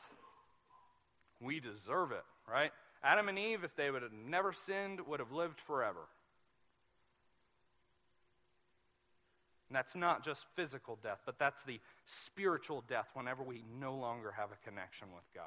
We 1.40 1.60
deserve 1.60 2.12
it, 2.12 2.24
right? 2.50 2.70
Adam 3.02 3.28
and 3.28 3.38
Eve, 3.38 3.64
if 3.64 3.74
they 3.76 3.90
would 3.90 4.02
have 4.02 4.12
never 4.12 4.52
sinned, 4.52 5.00
would 5.06 5.20
have 5.20 5.32
lived 5.32 5.58
forever. 5.58 6.00
And 9.70 9.76
that's 9.76 9.94
not 9.94 10.24
just 10.24 10.46
physical 10.56 10.98
death, 11.00 11.20
but 11.24 11.38
that's 11.38 11.62
the 11.62 11.78
spiritual 12.04 12.82
death 12.88 13.06
whenever 13.14 13.44
we 13.44 13.62
no 13.78 13.94
longer 13.94 14.32
have 14.32 14.48
a 14.50 14.68
connection 14.68 15.06
with 15.14 15.22
God. 15.32 15.44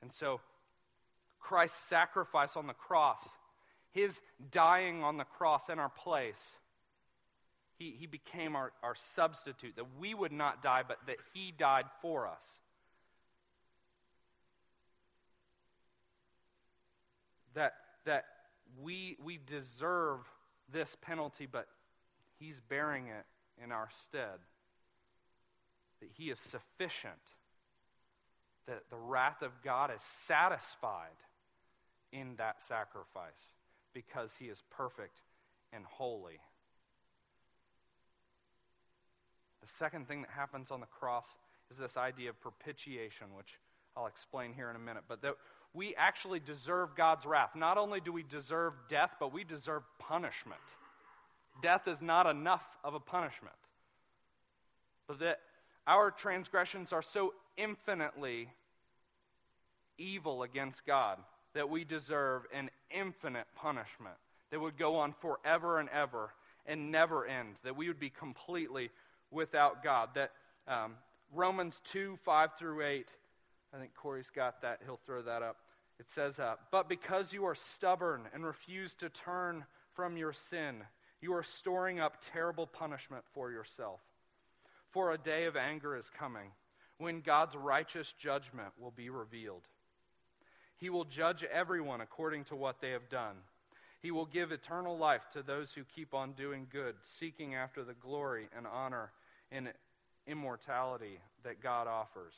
And 0.00 0.12
so, 0.12 0.40
Christ's 1.40 1.84
sacrifice 1.84 2.56
on 2.56 2.68
the 2.68 2.74
cross, 2.74 3.18
his 3.90 4.20
dying 4.52 5.02
on 5.02 5.16
the 5.16 5.24
cross 5.24 5.68
in 5.68 5.80
our 5.80 5.88
place, 5.88 6.54
he, 7.76 7.96
he 7.98 8.06
became 8.06 8.54
our, 8.54 8.70
our 8.84 8.94
substitute, 8.94 9.74
that 9.74 9.98
we 9.98 10.14
would 10.14 10.30
not 10.30 10.62
die, 10.62 10.84
but 10.86 10.98
that 11.08 11.16
he 11.34 11.50
died 11.50 11.86
for 12.00 12.28
us. 12.28 12.44
That, 17.54 17.74
that 18.04 18.26
we, 18.80 19.16
we 19.24 19.40
deserve 19.44 20.20
this 20.72 20.96
penalty, 21.00 21.46
but 21.50 21.66
He's 22.38 22.60
bearing 22.68 23.08
it 23.08 23.26
in 23.62 23.72
our 23.72 23.88
stead. 24.04 24.38
That 26.00 26.10
He 26.16 26.30
is 26.30 26.38
sufficient. 26.38 27.14
That 28.66 28.84
the 28.90 28.96
wrath 28.96 29.42
of 29.42 29.62
God 29.64 29.90
is 29.94 30.02
satisfied 30.02 31.22
in 32.12 32.36
that 32.36 32.62
sacrifice 32.62 33.54
because 33.92 34.36
He 34.38 34.46
is 34.46 34.62
perfect 34.70 35.20
and 35.72 35.84
holy. 35.84 36.40
The 39.60 39.68
second 39.68 40.08
thing 40.08 40.22
that 40.22 40.30
happens 40.30 40.70
on 40.70 40.80
the 40.80 40.86
cross 40.86 41.26
is 41.70 41.76
this 41.76 41.96
idea 41.96 42.30
of 42.30 42.40
propitiation, 42.40 43.28
which 43.36 43.58
I'll 43.96 44.06
explain 44.06 44.54
here 44.54 44.70
in 44.70 44.76
a 44.76 44.78
minute. 44.78 45.04
But 45.08 45.22
that 45.22 45.34
we 45.74 45.94
actually 45.96 46.40
deserve 46.40 46.96
God's 46.96 47.26
wrath. 47.26 47.50
Not 47.54 47.78
only 47.78 48.00
do 48.00 48.12
we 48.12 48.22
deserve 48.22 48.74
death, 48.88 49.12
but 49.20 49.32
we 49.32 49.44
deserve 49.44 49.82
punishment. 49.98 50.60
Death 51.62 51.88
is 51.88 52.00
not 52.00 52.26
enough 52.26 52.66
of 52.84 52.94
a 52.94 53.00
punishment. 53.00 53.54
But 55.06 55.20
that 55.20 55.40
our 55.86 56.10
transgressions 56.10 56.92
are 56.92 57.02
so 57.02 57.34
infinitely 57.56 58.48
evil 59.98 60.42
against 60.42 60.86
God 60.86 61.18
that 61.54 61.68
we 61.68 61.84
deserve 61.84 62.42
an 62.52 62.70
infinite 62.90 63.46
punishment 63.56 64.14
that 64.50 64.60
would 64.60 64.78
go 64.78 64.96
on 64.96 65.12
forever 65.12 65.80
and 65.80 65.88
ever 65.88 66.32
and 66.66 66.92
never 66.92 67.26
end, 67.26 67.56
that 67.64 67.76
we 67.76 67.88
would 67.88 67.98
be 67.98 68.10
completely 68.10 68.90
without 69.30 69.82
God. 69.82 70.10
That 70.14 70.32
um, 70.66 70.94
Romans 71.32 71.80
2 71.84 72.18
5 72.24 72.50
through 72.58 72.84
8, 72.84 73.08
I 73.74 73.78
think 73.78 73.94
Corey's 73.94 74.30
got 74.30 74.62
that. 74.62 74.80
He'll 74.84 75.00
throw 75.04 75.22
that 75.22 75.42
up. 75.42 75.56
It 75.98 76.08
says, 76.08 76.38
uh, 76.38 76.54
But 76.70 76.88
because 76.88 77.32
you 77.32 77.44
are 77.44 77.54
stubborn 77.54 78.22
and 78.32 78.44
refuse 78.44 78.94
to 78.96 79.08
turn 79.08 79.64
from 79.92 80.16
your 80.16 80.32
sin, 80.32 80.84
you 81.20 81.34
are 81.34 81.42
storing 81.42 82.00
up 82.00 82.18
terrible 82.32 82.66
punishment 82.66 83.24
for 83.32 83.50
yourself. 83.50 84.00
For 84.90 85.12
a 85.12 85.18
day 85.18 85.44
of 85.44 85.56
anger 85.56 85.96
is 85.96 86.10
coming 86.10 86.52
when 86.98 87.20
God's 87.20 87.56
righteous 87.56 88.14
judgment 88.18 88.70
will 88.80 88.90
be 88.90 89.10
revealed. 89.10 89.62
He 90.76 90.90
will 90.90 91.04
judge 91.04 91.44
everyone 91.44 92.00
according 92.00 92.44
to 92.44 92.56
what 92.56 92.80
they 92.80 92.90
have 92.90 93.08
done. 93.08 93.36
He 94.00 94.12
will 94.12 94.26
give 94.26 94.52
eternal 94.52 94.96
life 94.96 95.28
to 95.32 95.42
those 95.42 95.72
who 95.72 95.82
keep 95.82 96.14
on 96.14 96.32
doing 96.32 96.68
good, 96.70 96.94
seeking 97.02 97.54
after 97.56 97.82
the 97.82 97.94
glory 97.94 98.48
and 98.56 98.66
honor 98.66 99.10
and 99.50 99.72
immortality 100.26 101.18
that 101.42 101.60
God 101.60 101.88
offers. 101.88 102.34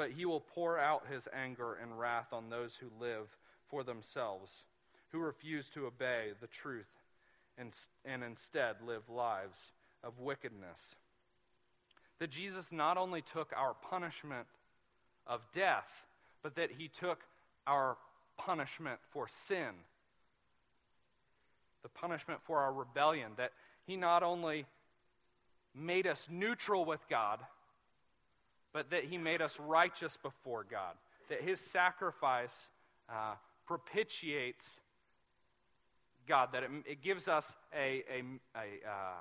But 0.00 0.12
he 0.12 0.24
will 0.24 0.40
pour 0.40 0.78
out 0.78 1.08
his 1.12 1.28
anger 1.30 1.74
and 1.74 1.98
wrath 1.98 2.32
on 2.32 2.48
those 2.48 2.74
who 2.76 2.86
live 2.98 3.36
for 3.68 3.84
themselves, 3.84 4.50
who 5.12 5.18
refuse 5.18 5.68
to 5.74 5.84
obey 5.84 6.28
the 6.40 6.46
truth 6.46 6.88
and, 7.58 7.70
and 8.06 8.24
instead 8.24 8.76
live 8.82 9.10
lives 9.10 9.72
of 10.02 10.18
wickedness. 10.18 10.96
That 12.18 12.30
Jesus 12.30 12.72
not 12.72 12.96
only 12.96 13.20
took 13.20 13.52
our 13.54 13.74
punishment 13.74 14.46
of 15.26 15.42
death, 15.52 16.06
but 16.42 16.54
that 16.54 16.70
he 16.78 16.88
took 16.88 17.20
our 17.66 17.98
punishment 18.38 19.00
for 19.10 19.28
sin, 19.28 19.74
the 21.82 21.90
punishment 21.90 22.40
for 22.42 22.60
our 22.60 22.72
rebellion, 22.72 23.32
that 23.36 23.52
he 23.86 23.98
not 23.98 24.22
only 24.22 24.64
made 25.74 26.06
us 26.06 26.26
neutral 26.30 26.86
with 26.86 27.06
God, 27.10 27.40
but 28.72 28.90
that 28.90 29.04
he 29.04 29.18
made 29.18 29.42
us 29.42 29.58
righteous 29.58 30.16
before 30.16 30.64
God, 30.68 30.94
that 31.28 31.42
his 31.42 31.60
sacrifice 31.60 32.68
uh, 33.08 33.34
propitiates 33.66 34.80
God, 36.26 36.50
that 36.52 36.62
it, 36.62 36.70
it 36.86 37.02
gives 37.02 37.28
us 37.28 37.54
a, 37.74 38.04
a, 38.08 38.22
a, 38.56 38.88
uh, 38.88 39.20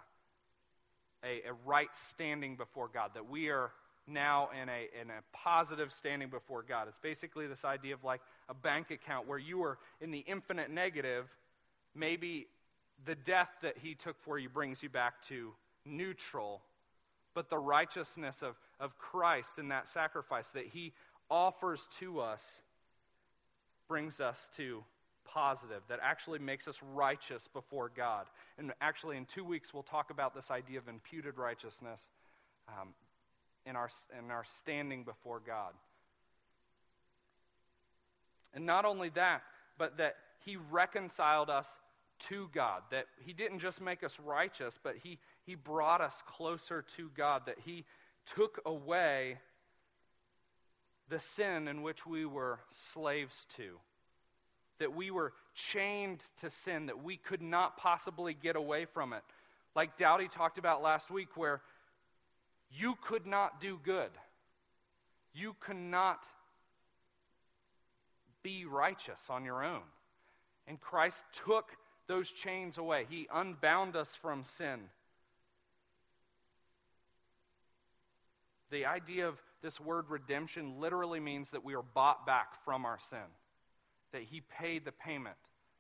a, 1.24 1.50
a 1.50 1.54
right 1.66 1.90
standing 1.94 2.56
before 2.56 2.90
God, 2.94 3.12
that 3.16 3.30
we 3.30 3.50
are 3.50 3.72
now 4.08 4.50
in 4.62 4.70
a, 4.70 4.88
in 5.00 5.10
a 5.10 5.22
positive 5.34 5.92
standing 5.92 6.30
before 6.30 6.64
God. 6.64 6.88
It's 6.88 6.98
basically 6.98 7.48
this 7.48 7.66
idea 7.66 7.94
of 7.94 8.04
like 8.04 8.22
a 8.48 8.54
bank 8.54 8.92
account 8.92 9.28
where 9.28 9.38
you 9.38 9.64
are 9.64 9.78
in 10.02 10.12
the 10.12 10.20
infinite 10.20 10.70
negative. 10.70 11.26
Maybe 11.96 12.48
the 13.06 13.16
death 13.16 13.52
that 13.62 13.78
he 13.82 13.96
took 13.96 14.20
for 14.20 14.38
you 14.38 14.50
brings 14.50 14.84
you 14.84 14.90
back 14.90 15.26
to 15.28 15.54
neutral, 15.86 16.62
but 17.34 17.50
the 17.50 17.58
righteousness 17.58 18.42
of, 18.42 18.56
of 18.80 18.98
Christ 18.98 19.58
in 19.58 19.70
that 19.70 19.88
sacrifice 19.88 20.50
that 20.50 20.68
he 20.68 20.94
offers 21.30 21.88
to 22.00 22.20
us 22.20 22.44
brings 23.88 24.20
us 24.20 24.50
to 24.56 24.84
positive, 25.26 25.82
that 25.90 26.00
actually 26.02 26.40
makes 26.40 26.68
us 26.68 26.80
righteous 26.94 27.48
before 27.48 27.92
God. 27.96 28.26
And 28.58 28.72
actually, 28.82 29.18
in 29.18 29.26
two 29.26 29.44
weeks, 29.44 29.74
we'll 29.74 29.84
talk 29.84 30.10
about 30.10 30.34
this 30.34 30.50
idea 30.50 30.80
of 30.80 30.88
imputed 30.88 31.38
righteousness 31.38 32.02
um, 32.68 32.90
in, 33.66 33.76
our, 33.76 33.90
in 34.18 34.32
our 34.32 34.44
standing 34.44 35.04
before 35.04 35.42
God. 35.46 35.74
And 38.54 38.66
not 38.66 38.86
only 38.86 39.10
that, 39.10 39.44
but 39.78 39.98
that 39.98 40.16
He 40.44 40.58
reconciled 40.72 41.50
us 41.50 41.78
to 42.30 42.50
God, 42.54 42.82
that 42.92 43.06
He 43.24 43.34
didn't 43.34 43.60
just 43.60 43.82
make 43.82 44.04
us 44.04 44.20
righteous, 44.20 44.80
but 44.82 44.96
He, 45.04 45.20
he 45.46 45.56
brought 45.56 46.02
us 46.02 46.22
closer 46.26 46.84
to 46.98 47.10
God, 47.16 47.44
that 47.46 47.58
He 47.66 47.86
took 48.36 48.62
away 48.66 49.40
the 51.10 51.20
sin 51.20 51.68
in 51.68 51.82
which 51.82 52.06
we 52.06 52.26
were 52.26 52.60
slaves 52.72 53.46
to 53.58 53.80
that 54.80 54.96
we 54.96 55.12
were 55.12 55.34
chained 55.54 56.24
to 56.40 56.50
sin, 56.50 56.88
that 56.88 57.04
we 57.04 57.18
could 57.18 57.42
not 57.42 57.78
possibly 57.78 58.34
get 58.34 58.56
away 58.56 58.86
from 58.86 59.14
it. 59.14 59.24
Like 59.76 59.98
Dowdy 59.98 60.28
talked 60.28 60.58
about 60.58 60.82
last 60.82 61.12
week, 61.12 61.36
where 61.36 61.62
you 62.72 62.96
could 63.02 63.28
not 63.28 63.62
do 63.62 63.80
good. 63.84 64.10
You 65.34 65.56
cannot 65.60 66.26
be 68.42 68.66
righteous 68.66 69.30
on 69.30 69.46
your 69.46 69.64
own. 69.64 69.82
And 70.66 70.80
Christ 70.80 71.26
took 71.46 71.72
those 72.08 72.32
chains 72.32 72.78
away, 72.78 73.06
He 73.08 73.28
unbound 73.32 73.96
us 73.96 74.16
from 74.16 74.44
sin. 74.44 74.80
The 78.72 78.86
idea 78.86 79.28
of 79.28 79.42
this 79.62 79.80
word 79.80 80.06
redemption 80.10 80.80
literally 80.80 81.20
means 81.20 81.52
that 81.52 81.64
we 81.64 81.76
are 81.76 81.82
bought 81.82 82.26
back 82.26 82.64
from 82.64 82.86
our 82.86 83.00
sin 83.10 83.20
that 84.12 84.24
he 84.24 84.42
paid 84.42 84.86
the 84.86 84.92
payment 84.92 85.36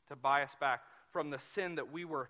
to 0.08 0.15
buy 0.15 0.43
us 0.43 0.56
back 0.60 0.82
from 1.12 1.30
the 1.30 1.39
sin 1.39 1.75
that 1.75 1.91
we 1.91 2.06
were 2.06 2.30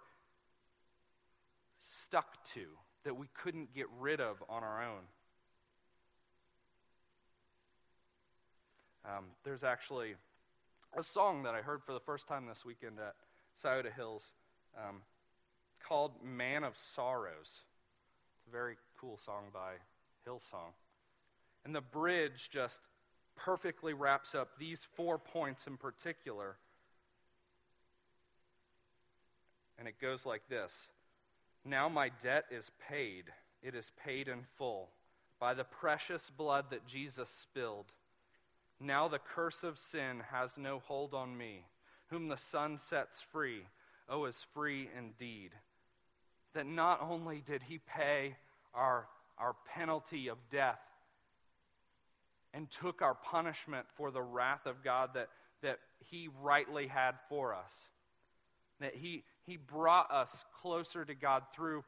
stuck 1.85 2.43
to, 2.53 2.65
that 3.03 3.15
we 3.15 3.27
couldn't 3.33 3.73
get 3.73 3.87
rid 3.99 4.21
of 4.21 4.43
on 4.49 4.63
our 4.63 4.83
own. 4.83 5.01
Um, 9.05 9.25
there's 9.43 9.63
actually 9.63 10.15
a 10.97 11.03
song 11.03 11.43
that 11.43 11.55
I 11.55 11.61
heard 11.61 11.83
for 11.83 11.93
the 11.93 11.99
first 11.99 12.27
time 12.27 12.45
this 12.45 12.63
weekend 12.63 12.99
at 12.99 13.15
Scioto 13.55 13.89
Hills 13.89 14.23
um, 14.77 15.01
called 15.81 16.11
Man 16.23 16.63
of 16.63 16.77
Sorrows. 16.77 17.63
It's 18.37 18.47
a 18.47 18.51
very 18.51 18.75
cool 18.99 19.17
song 19.25 19.45
by 19.53 19.73
Hillsong. 20.29 20.73
And 21.65 21.73
the 21.73 21.81
bridge 21.81 22.49
just 22.51 22.79
perfectly 23.35 23.93
wraps 23.93 24.35
up 24.35 24.57
these 24.57 24.85
four 24.95 25.17
points 25.17 25.65
in 25.65 25.77
particular. 25.77 26.57
And 29.77 29.87
it 29.87 29.99
goes 30.01 30.25
like 30.25 30.47
this 30.49 30.87
Now 31.65 31.89
my 31.89 32.09
debt 32.21 32.45
is 32.51 32.71
paid, 32.87 33.25
it 33.63 33.75
is 33.75 33.91
paid 34.03 34.27
in 34.27 34.43
full 34.43 34.89
by 35.39 35.53
the 35.53 35.63
precious 35.63 36.29
blood 36.29 36.65
that 36.69 36.85
Jesus 36.85 37.29
spilled. 37.29 37.85
Now 38.79 39.07
the 39.07 39.19
curse 39.19 39.63
of 39.63 39.77
sin 39.77 40.21
has 40.31 40.57
no 40.57 40.79
hold 40.79 41.13
on 41.13 41.37
me. 41.37 41.65
Whom 42.09 42.27
the 42.27 42.37
Son 42.37 42.77
sets 42.77 43.21
free, 43.21 43.63
oh, 44.09 44.25
is 44.25 44.45
free 44.53 44.89
indeed. 44.97 45.51
That 46.53 46.65
not 46.65 47.01
only 47.01 47.43
did 47.45 47.63
he 47.63 47.77
pay 47.77 48.35
our, 48.73 49.05
our 49.39 49.55
penalty 49.73 50.27
of 50.27 50.37
death, 50.51 50.79
and 52.53 52.67
took 52.69 53.01
our 53.01 53.13
punishment 53.13 53.85
for 53.95 54.11
the 54.11 54.21
wrath 54.21 54.65
of 54.65 54.83
God 54.83 55.11
that, 55.13 55.29
that 55.61 55.79
He 56.09 56.29
rightly 56.41 56.87
had 56.87 57.15
for 57.29 57.53
us. 57.53 57.73
That 58.79 58.95
He, 58.95 59.23
he 59.45 59.57
brought 59.57 60.11
us 60.11 60.43
closer 60.61 61.05
to 61.05 61.13
God 61.13 61.43
through 61.55 61.83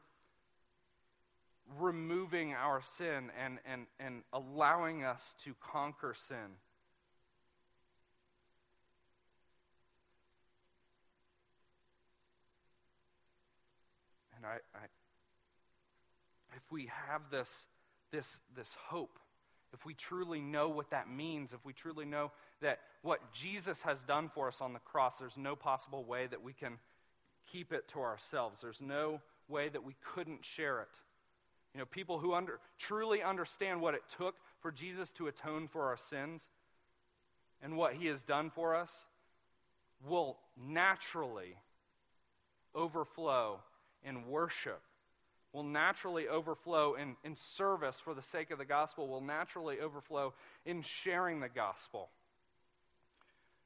removing 1.78 2.54
our 2.54 2.82
sin 2.82 3.30
and, 3.42 3.58
and, 3.66 3.86
and 3.98 4.22
allowing 4.32 5.04
us 5.04 5.34
to 5.44 5.54
conquer 5.60 6.14
sin. 6.16 6.58
And 14.36 14.44
I, 14.44 14.56
I 14.76 14.86
if 16.56 16.61
we 16.72 16.90
have 17.08 17.22
this, 17.30 17.66
this, 18.10 18.40
this 18.56 18.74
hope, 18.88 19.18
if 19.72 19.86
we 19.86 19.94
truly 19.94 20.40
know 20.40 20.68
what 20.68 20.90
that 20.90 21.08
means, 21.08 21.52
if 21.52 21.64
we 21.64 21.72
truly 21.72 22.04
know 22.04 22.32
that 22.60 22.80
what 23.02 23.32
Jesus 23.32 23.82
has 23.82 24.02
done 24.02 24.30
for 24.34 24.48
us 24.48 24.60
on 24.60 24.72
the 24.72 24.78
cross, 24.80 25.16
there's 25.16 25.38
no 25.38 25.54
possible 25.54 26.04
way 26.04 26.26
that 26.26 26.42
we 26.42 26.52
can 26.52 26.78
keep 27.50 27.72
it 27.72 27.88
to 27.88 28.00
ourselves. 28.00 28.60
There's 28.60 28.80
no 28.80 29.20
way 29.48 29.68
that 29.68 29.84
we 29.84 29.94
couldn't 30.14 30.44
share 30.44 30.80
it. 30.80 30.88
You 31.74 31.80
know, 31.80 31.86
people 31.86 32.18
who 32.18 32.34
under, 32.34 32.58
truly 32.78 33.22
understand 33.22 33.80
what 33.80 33.94
it 33.94 34.02
took 34.16 34.36
for 34.60 34.70
Jesus 34.70 35.10
to 35.12 35.26
atone 35.26 35.68
for 35.68 35.84
our 35.84 35.96
sins 35.96 36.46
and 37.62 37.76
what 37.76 37.94
he 37.94 38.06
has 38.06 38.24
done 38.24 38.50
for 38.50 38.74
us 38.74 38.92
will 40.06 40.38
naturally 40.56 41.56
overflow 42.74 43.60
in 44.04 44.26
worship, 44.26 44.82
will 45.52 45.62
naturally 45.62 46.28
overflow 46.28 46.94
in, 46.94 47.16
in 47.24 47.36
service 47.36 47.98
for 47.98 48.14
the 48.14 48.22
sake 48.22 48.50
of 48.50 48.58
the 48.58 48.64
gospel, 48.64 49.08
will 49.08 49.20
naturally 49.20 49.80
overflow 49.80 50.32
in 50.64 50.82
sharing 50.82 51.40
the 51.40 51.48
gospel. 51.48 52.08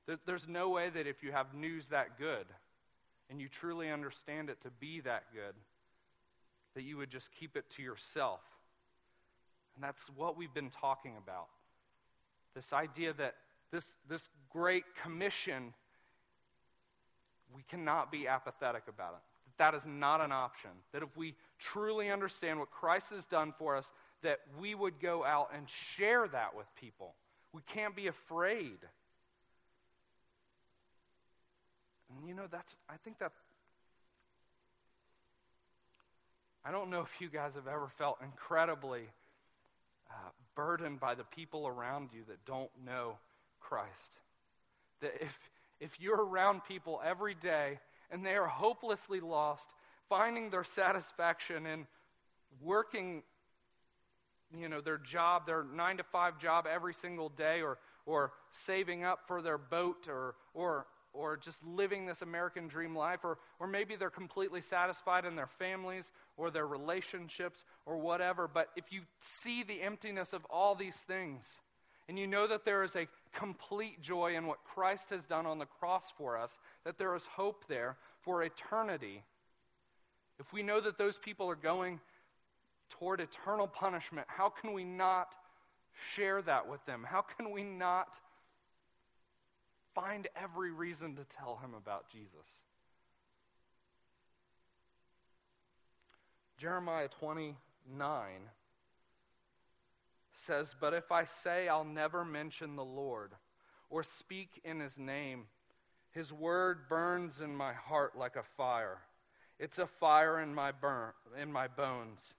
There, 0.06 0.18
there's 0.26 0.48
no 0.48 0.68
way 0.68 0.90
that 0.90 1.06
if 1.06 1.22
you 1.22 1.32
have 1.32 1.54
news 1.54 1.88
that 1.88 2.18
good 2.18 2.46
and 3.30 3.40
you 3.40 3.48
truly 3.48 3.90
understand 3.90 4.50
it 4.50 4.60
to 4.62 4.70
be 4.70 5.00
that 5.00 5.24
good, 5.32 5.54
that 6.74 6.82
you 6.82 6.96
would 6.96 7.10
just 7.10 7.30
keep 7.32 7.56
it 7.56 7.64
to 7.76 7.82
yourself. 7.82 8.40
And 9.74 9.84
that's 9.84 10.04
what 10.16 10.36
we've 10.36 10.54
been 10.54 10.70
talking 10.70 11.12
about. 11.22 11.46
This 12.54 12.72
idea 12.72 13.12
that 13.14 13.34
this, 13.70 13.96
this 14.08 14.28
great 14.50 14.84
commission, 15.02 15.74
we 17.54 17.62
cannot 17.68 18.10
be 18.10 18.26
apathetic 18.26 18.84
about 18.88 19.14
it. 19.14 19.56
That, 19.58 19.72
that 19.72 19.76
is 19.76 19.86
not 19.86 20.20
an 20.20 20.32
option. 20.32 20.70
That 20.92 21.02
if 21.02 21.16
we 21.16 21.34
truly 21.58 22.10
understand 22.10 22.58
what 22.58 22.70
Christ 22.70 23.10
has 23.10 23.24
done 23.24 23.52
for 23.58 23.76
us, 23.76 23.90
that 24.22 24.40
we 24.58 24.74
would 24.74 25.00
go 25.00 25.24
out 25.24 25.50
and 25.54 25.66
share 25.96 26.26
that 26.28 26.56
with 26.56 26.66
people. 26.80 27.14
We 27.52 27.62
can't 27.62 27.94
be 27.94 28.06
afraid. 28.06 28.78
And 32.10 32.28
you 32.28 32.34
know, 32.34 32.46
that's, 32.50 32.76
I 32.88 32.96
think 33.04 33.18
that 33.18 33.32
I 36.64 36.72
don't 36.72 36.90
know 36.90 37.00
if 37.00 37.20
you 37.20 37.28
guys 37.28 37.54
have 37.54 37.68
ever 37.68 37.88
felt 37.96 38.18
incredibly 38.22 39.02
uh, 40.10 40.30
burdened 40.56 40.98
by 40.98 41.14
the 41.14 41.22
people 41.22 41.66
around 41.68 42.10
you 42.12 42.22
that 42.28 42.44
don't 42.44 42.70
know 42.84 43.18
Christ. 43.60 44.18
That 45.00 45.12
if, 45.20 45.50
if 45.78 46.00
you're 46.00 46.24
around 46.24 46.62
people 46.64 47.00
every 47.04 47.34
day 47.34 47.78
and 48.10 48.26
they 48.26 48.34
are 48.34 48.48
hopelessly 48.48 49.20
lost, 49.20 49.70
finding 50.08 50.50
their 50.50 50.64
satisfaction 50.64 51.66
in 51.66 51.86
working 52.62 53.22
you 54.56 54.68
know 54.68 54.80
their 54.80 54.98
job 54.98 55.46
their 55.46 55.64
nine 55.64 55.96
to 55.96 56.04
five 56.04 56.38
job 56.38 56.66
every 56.72 56.94
single 56.94 57.28
day 57.28 57.60
or 57.60 57.78
or 58.06 58.32
saving 58.52 59.04
up 59.04 59.20
for 59.26 59.42
their 59.42 59.58
boat 59.58 60.06
or 60.08 60.34
or 60.54 60.86
or 61.16 61.36
just 61.36 61.64
living 61.64 62.06
this 62.06 62.22
American 62.22 62.68
dream 62.68 62.94
life, 62.94 63.24
or, 63.24 63.38
or 63.58 63.66
maybe 63.66 63.96
they're 63.96 64.10
completely 64.10 64.60
satisfied 64.60 65.24
in 65.24 65.34
their 65.34 65.46
families 65.46 66.12
or 66.36 66.50
their 66.50 66.66
relationships 66.66 67.64
or 67.86 67.96
whatever. 67.96 68.46
But 68.46 68.68
if 68.76 68.92
you 68.92 69.02
see 69.20 69.62
the 69.62 69.82
emptiness 69.82 70.32
of 70.32 70.44
all 70.50 70.74
these 70.74 70.96
things, 70.96 71.60
and 72.08 72.18
you 72.18 72.26
know 72.26 72.46
that 72.46 72.64
there 72.64 72.84
is 72.84 72.94
a 72.94 73.08
complete 73.34 74.00
joy 74.00 74.36
in 74.36 74.46
what 74.46 74.62
Christ 74.64 75.10
has 75.10 75.26
done 75.26 75.46
on 75.46 75.58
the 75.58 75.66
cross 75.66 76.12
for 76.16 76.38
us, 76.38 76.58
that 76.84 76.98
there 76.98 77.14
is 77.16 77.26
hope 77.26 77.64
there 77.66 77.96
for 78.20 78.42
eternity, 78.42 79.24
if 80.38 80.52
we 80.52 80.62
know 80.62 80.80
that 80.80 80.98
those 80.98 81.18
people 81.18 81.48
are 81.48 81.56
going 81.56 82.00
toward 82.90 83.20
eternal 83.20 83.66
punishment, 83.66 84.26
how 84.28 84.48
can 84.48 84.72
we 84.72 84.84
not 84.84 85.34
share 86.14 86.42
that 86.42 86.68
with 86.68 86.84
them? 86.86 87.04
How 87.08 87.22
can 87.22 87.50
we 87.50 87.62
not 87.62 88.18
find 89.96 90.28
every 90.36 90.70
reason 90.70 91.16
to 91.16 91.24
tell 91.24 91.56
him 91.56 91.72
about 91.72 92.10
Jesus. 92.10 92.46
Jeremiah 96.58 97.08
29 97.08 97.56
says, 100.34 100.76
But 100.78 100.92
if 100.92 101.10
I 101.10 101.24
say 101.24 101.66
I'll 101.66 101.84
never 101.84 102.26
mention 102.26 102.76
the 102.76 102.84
Lord 102.84 103.32
or 103.88 104.02
speak 104.02 104.60
in 104.64 104.80
his 104.80 104.98
name, 104.98 105.44
his 106.10 106.30
word 106.30 106.88
burns 106.90 107.40
in 107.40 107.56
my 107.56 107.72
heart 107.72 108.18
like 108.18 108.36
a 108.36 108.42
fire. 108.42 108.98
It's 109.58 109.78
a 109.78 109.86
fire 109.86 110.40
in 110.40 110.54
my, 110.54 110.72
burn, 110.72 111.12
in 111.40 111.50
my 111.50 111.68
bones, 111.68 112.34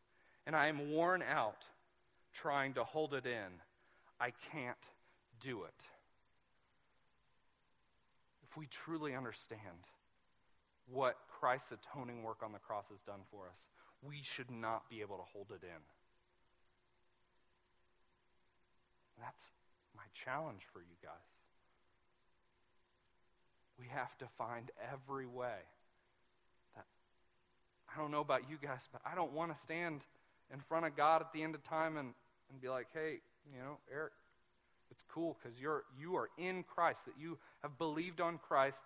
and 0.46 0.56
I 0.56 0.68
am 0.68 0.92
worn 0.92 1.24
out 1.24 1.64
trying 2.34 2.74
to 2.76 2.84
hold 2.84 3.14
it 3.14 3.26
in. 3.26 3.62
I 4.20 4.32
can't 4.52 4.78
do 5.40 5.64
it 5.64 5.84
If 8.50 8.58
we 8.58 8.66
truly 8.68 9.14
understand 9.14 9.62
what 10.92 11.18
Christ's 11.28 11.74
atoning 11.74 12.24
work 12.24 12.42
on 12.44 12.54
the 12.54 12.60
cross 12.60 12.88
has 12.90 13.02
done 13.02 13.22
for 13.30 13.48
us, 13.48 13.60
we 14.02 14.22
should 14.24 14.50
not 14.50 14.90
be 14.90 15.02
able 15.02 15.18
to 15.18 15.24
hold 15.24 15.52
it 15.52 15.64
in. 15.64 15.82
That's 19.20 19.52
my 19.96 20.04
challenge 20.14 20.62
for 20.72 20.80
you 20.80 20.96
guys. 21.04 21.12
We 23.78 23.88
have 23.88 24.18
to 24.20 24.28
find 24.28 24.72
every 24.92 25.28
way 25.28 25.68
I 27.94 28.00
don't 28.00 28.12
know 28.12 28.22
about 28.22 28.50
you 28.50 28.58
guys, 28.62 28.88
but 28.92 29.02
I 29.06 29.16
don't 29.16 29.34
want 29.34 29.56
to 29.56 29.62
stand 29.62 30.02
in 30.54 30.60
front 30.60 30.86
of 30.86 30.96
God 30.96 31.22
at 31.22 31.34
the 31.34 31.44
end 31.44 31.56
of 31.56 31.64
time 31.64 31.98
and, 31.98 32.14
and 32.52 32.62
be 32.62 32.70
like, 32.70 32.88
hey, 32.94 33.20
you 33.54 33.60
know, 33.60 33.78
Eric, 33.94 34.14
it's 34.92 35.04
cool 35.12 35.38
because 35.42 35.60
you're 35.60 35.84
you 36.00 36.16
are 36.16 36.30
in 36.38 36.64
Christ, 36.64 37.06
that 37.06 37.16
you 37.20 37.38
have 37.62 37.78
believed 37.78 38.22
on 38.22 38.38
Christ 38.38 38.82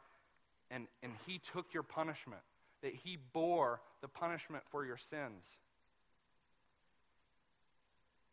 and, 0.70 0.88
and 1.04 1.14
He 1.28 1.40
took 1.54 1.74
your 1.74 1.84
punishment, 1.84 2.42
that 2.82 2.94
He 3.04 3.18
bore 3.34 3.82
the 4.02 4.08
punishment 4.08 4.64
for 4.72 4.86
your 4.86 4.98
sins. 4.98 5.46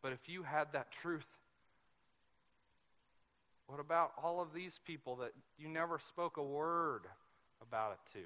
But 0.01 0.13
if 0.13 0.29
you 0.29 0.43
had 0.43 0.71
that 0.73 0.91
truth, 0.91 1.25
what 3.67 3.79
about 3.79 4.13
all 4.23 4.41
of 4.41 4.53
these 4.53 4.79
people 4.85 5.17
that 5.17 5.33
you 5.57 5.67
never 5.67 5.99
spoke 5.99 6.37
a 6.37 6.43
word 6.43 7.03
about 7.61 7.91
it 7.91 8.13
to? 8.13 8.25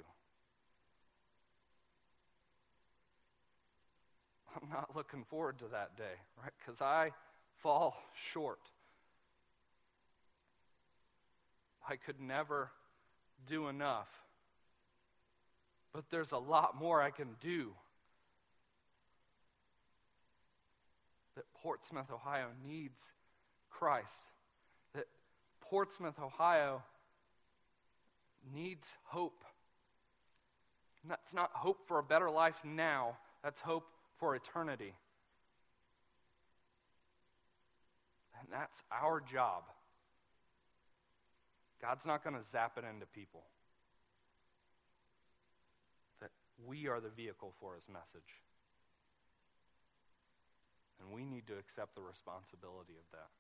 I'm 4.62 4.70
not 4.70 4.96
looking 4.96 5.24
forward 5.24 5.60
to 5.60 5.66
that 5.72 5.98
day, 5.98 6.16
right? 6.42 6.52
Because 6.60 6.82
I 6.82 7.12
fall 7.62 7.96
short. 8.32 8.60
I 11.88 11.96
could 11.96 12.20
never 12.20 12.72
do 13.48 13.68
enough. 13.68 14.08
But 15.94 16.06
there's 16.10 16.32
a 16.32 16.38
lot 16.38 16.76
more 16.76 17.02
I 17.02 17.12
can 17.12 17.36
do. 17.40 17.72
That 21.36 21.46
Portsmouth, 21.62 22.12
Ohio 22.12 22.48
needs 22.66 23.12
Christ. 23.70 24.32
That 24.94 25.08
Portsmouth, 25.62 26.20
Ohio 26.20 26.84
needs 28.54 28.98
hope. 29.06 29.44
And 31.02 31.12
that's 31.12 31.34
not 31.34 31.52
hope 31.54 31.88
for 31.88 32.00
a 32.00 32.04
better 32.04 32.30
life 32.30 32.56
now, 32.64 33.18
that's 33.44 33.60
hope 33.60 33.88
for 34.18 34.36
eternity. 34.36 34.94
And 38.40 38.48
that's 38.52 38.84
our 38.92 39.22
job. 39.22 39.64
God's 41.82 42.06
not 42.06 42.24
going 42.24 42.36
to 42.36 42.44
zap 42.44 42.78
it 42.78 42.84
into 42.84 43.06
people. 43.06 43.44
That 46.22 46.32
we 46.66 46.88
are 46.88 47.00
the 47.00 47.10
vehicle 47.10 47.54
for 47.60 47.76
his 47.76 47.88
message. 47.92 48.40
And 51.00 51.12
we 51.12 51.26
need 51.26 51.48
to 51.48 51.58
accept 51.60 51.96
the 51.96 52.02
responsibility 52.02 52.96
of 52.96 53.04
that. 53.12 53.32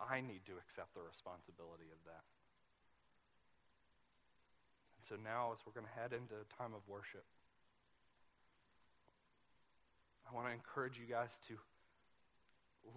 I 0.00 0.20
need 0.20 0.44
to 0.46 0.58
accept 0.58 0.94
the 0.94 1.00
responsibility 1.00 1.88
of 1.88 2.00
that. 2.04 2.24
And 4.98 5.04
so 5.08 5.14
now, 5.16 5.52
as 5.52 5.64
we're 5.64 5.72
going 5.72 5.88
to 5.88 6.00
head 6.00 6.12
into 6.12 6.36
a 6.36 6.48
time 6.52 6.74
of 6.74 6.84
worship, 6.88 7.24
I 10.32 10.34
want 10.34 10.48
to 10.48 10.54
encourage 10.54 10.98
you 10.98 11.04
guys 11.12 11.38
to 11.48 11.54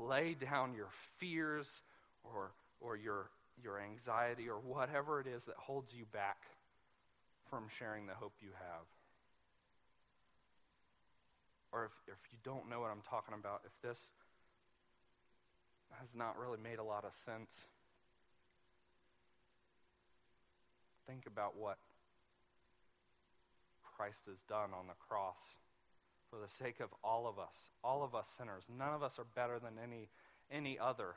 lay 0.02 0.36
down 0.36 0.74
your 0.74 0.90
fears 1.18 1.82
or, 2.24 2.52
or 2.80 2.96
your 2.96 3.30
your 3.64 3.80
anxiety, 3.80 4.50
or 4.50 4.60
whatever 4.60 5.22
it 5.22 5.28
is 5.28 5.46
that 5.46 5.56
holds 5.56 5.94
you 5.94 6.06
back 6.12 6.38
from 7.50 7.68
sharing 7.80 8.06
the 8.06 8.14
hope 8.14 8.34
you 8.42 8.50
have. 8.58 8.86
Or 11.72 11.86
if, 11.86 11.92
if 12.08 12.20
you 12.32 12.38
don't 12.44 12.70
know 12.70 12.82
what 12.82 12.92
I'm 12.92 13.04
talking 13.10 13.34
about, 13.34 13.62
if 13.66 13.72
this 13.82 14.02
has 16.00 16.14
not 16.14 16.38
really 16.38 16.58
made 16.62 16.80
a 16.80 16.84
lot 16.84 17.06
of 17.06 17.14
sense, 17.26 17.50
think 21.08 21.26
about 21.26 21.56
what 21.58 21.78
Christ 23.96 24.26
has 24.28 24.42
done 24.42 24.72
on 24.78 24.88
the 24.88 24.96
cross 25.08 25.38
for 26.30 26.38
the 26.40 26.50
sake 26.50 26.80
of 26.80 26.90
all 27.04 27.28
of 27.28 27.38
us, 27.40 27.56
all 27.84 28.04
of 28.04 28.16
us 28.16 28.28
sinners. 28.38 28.64
None 28.70 28.94
of 28.94 29.04
us 29.04 29.20
are 29.20 29.26
better 29.36 29.60
than 29.60 29.74
any 29.82 30.10
any 30.52 30.78
other. 30.80 31.16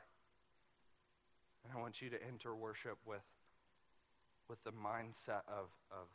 And 1.63 1.73
I 1.75 1.79
want 1.81 2.01
you 2.01 2.09
to 2.09 2.17
enter 2.23 2.55
worship 2.55 2.97
with, 3.05 3.25
with 4.47 4.63
the 4.63 4.71
mindset 4.71 5.45
of, 5.47 5.69
of 5.91 6.07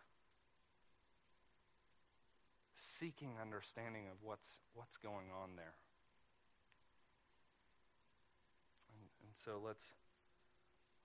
seeking 2.74 3.34
understanding 3.40 4.04
of 4.10 4.16
what's, 4.22 4.48
what's 4.74 4.96
going 4.96 5.28
on 5.30 5.50
there. 5.56 5.74
And, 8.96 9.06
and 9.22 9.32
so 9.44 9.60
let's, 9.64 9.84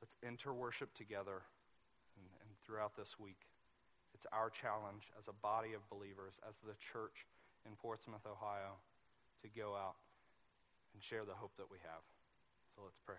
let's 0.01 0.15
enter 0.25 0.53
worship 0.53 0.93
together 0.95 1.43
and, 2.17 2.25
and 2.41 2.49
throughout 2.65 2.95
this 2.97 3.19
week. 3.19 3.45
It's 4.13 4.25
our 4.33 4.49
challenge 4.49 5.11
as 5.19 5.27
a 5.27 5.33
body 5.33 5.73
of 5.73 5.87
believers, 5.89 6.33
as 6.47 6.55
the 6.65 6.73
church 6.91 7.27
in 7.66 7.76
Portsmouth, 7.82 8.26
Ohio, 8.26 8.78
to 9.43 9.49
go 9.49 9.76
out 9.76 9.95
and 10.93 11.03
share 11.03 11.26
the 11.26 11.34
hope 11.34 11.51
that 11.57 11.70
we 11.72 11.78
have. 11.84 12.01
So 12.76 12.82
let's 12.84 12.99
pray. 13.05 13.16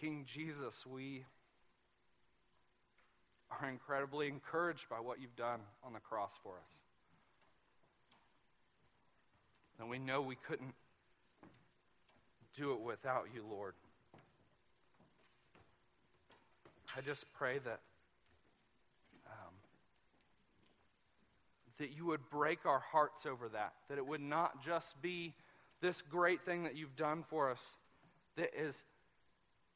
King 0.00 0.24
Jesus, 0.32 0.86
we 0.86 1.24
are 3.50 3.68
incredibly 3.68 4.28
encouraged 4.28 4.88
by 4.88 5.00
what 5.00 5.20
you've 5.20 5.34
done 5.36 5.60
on 5.82 5.92
the 5.92 6.00
cross 6.00 6.30
for 6.42 6.52
us. 6.52 6.80
And 9.80 9.88
we 9.88 9.98
know 9.98 10.20
we 10.20 10.36
couldn't 10.36 10.74
do 12.56 12.72
it 12.72 12.80
without 12.80 13.26
you, 13.34 13.44
Lord. 13.48 13.74
I 16.96 17.00
just 17.00 17.24
pray 17.32 17.58
that 17.64 17.80
that 21.78 21.96
you 21.96 22.06
would 22.06 22.28
break 22.30 22.66
our 22.66 22.80
hearts 22.80 23.24
over 23.26 23.48
that, 23.48 23.72
that 23.88 23.98
it 23.98 24.06
would 24.06 24.20
not 24.20 24.64
just 24.64 25.00
be 25.00 25.34
this 25.80 26.02
great 26.02 26.44
thing 26.44 26.64
that 26.64 26.76
you've 26.76 26.96
done 26.96 27.24
for 27.28 27.50
us, 27.50 27.60
that 28.36 28.50
is 28.58 28.82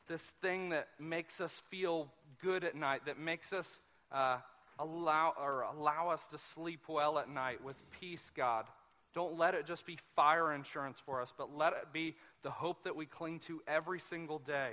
this 0.09 0.33
thing 0.41 0.71
that 0.71 0.89
makes 0.99 1.41
us 1.41 1.63
feel 1.71 2.09
good 2.43 2.65
at 2.65 2.75
night, 2.75 3.07
that 3.07 3.19
makes 3.19 3.53
us 3.53 3.81
uh, 4.11 4.39
allow 4.79 5.33
or 5.41 5.63
allow 5.63 6.11
us 6.11 6.27
to 6.29 6.39
sleep 6.39 6.81
well 6.89 7.19
at 7.19 7.29
night 7.29 7.63
with 7.63 7.77
peace, 8.01 8.31
God. 8.35 8.67
Don't 9.15 9.39
let 9.39 9.55
it 9.55 9.67
just 9.67 9.87
be 9.87 9.99
fire 10.17 10.53
insurance 10.53 10.99
for 11.05 11.21
us, 11.21 11.33
but 11.37 11.57
let 11.57 11.75
it 11.75 11.93
be 11.93 12.17
the 12.43 12.51
hope 12.51 12.85
that 12.85 12.97
we 12.97 13.07
cling 13.07 13.39
to 13.41 13.61
every 13.69 14.01
single 14.01 14.39
day. 14.39 14.73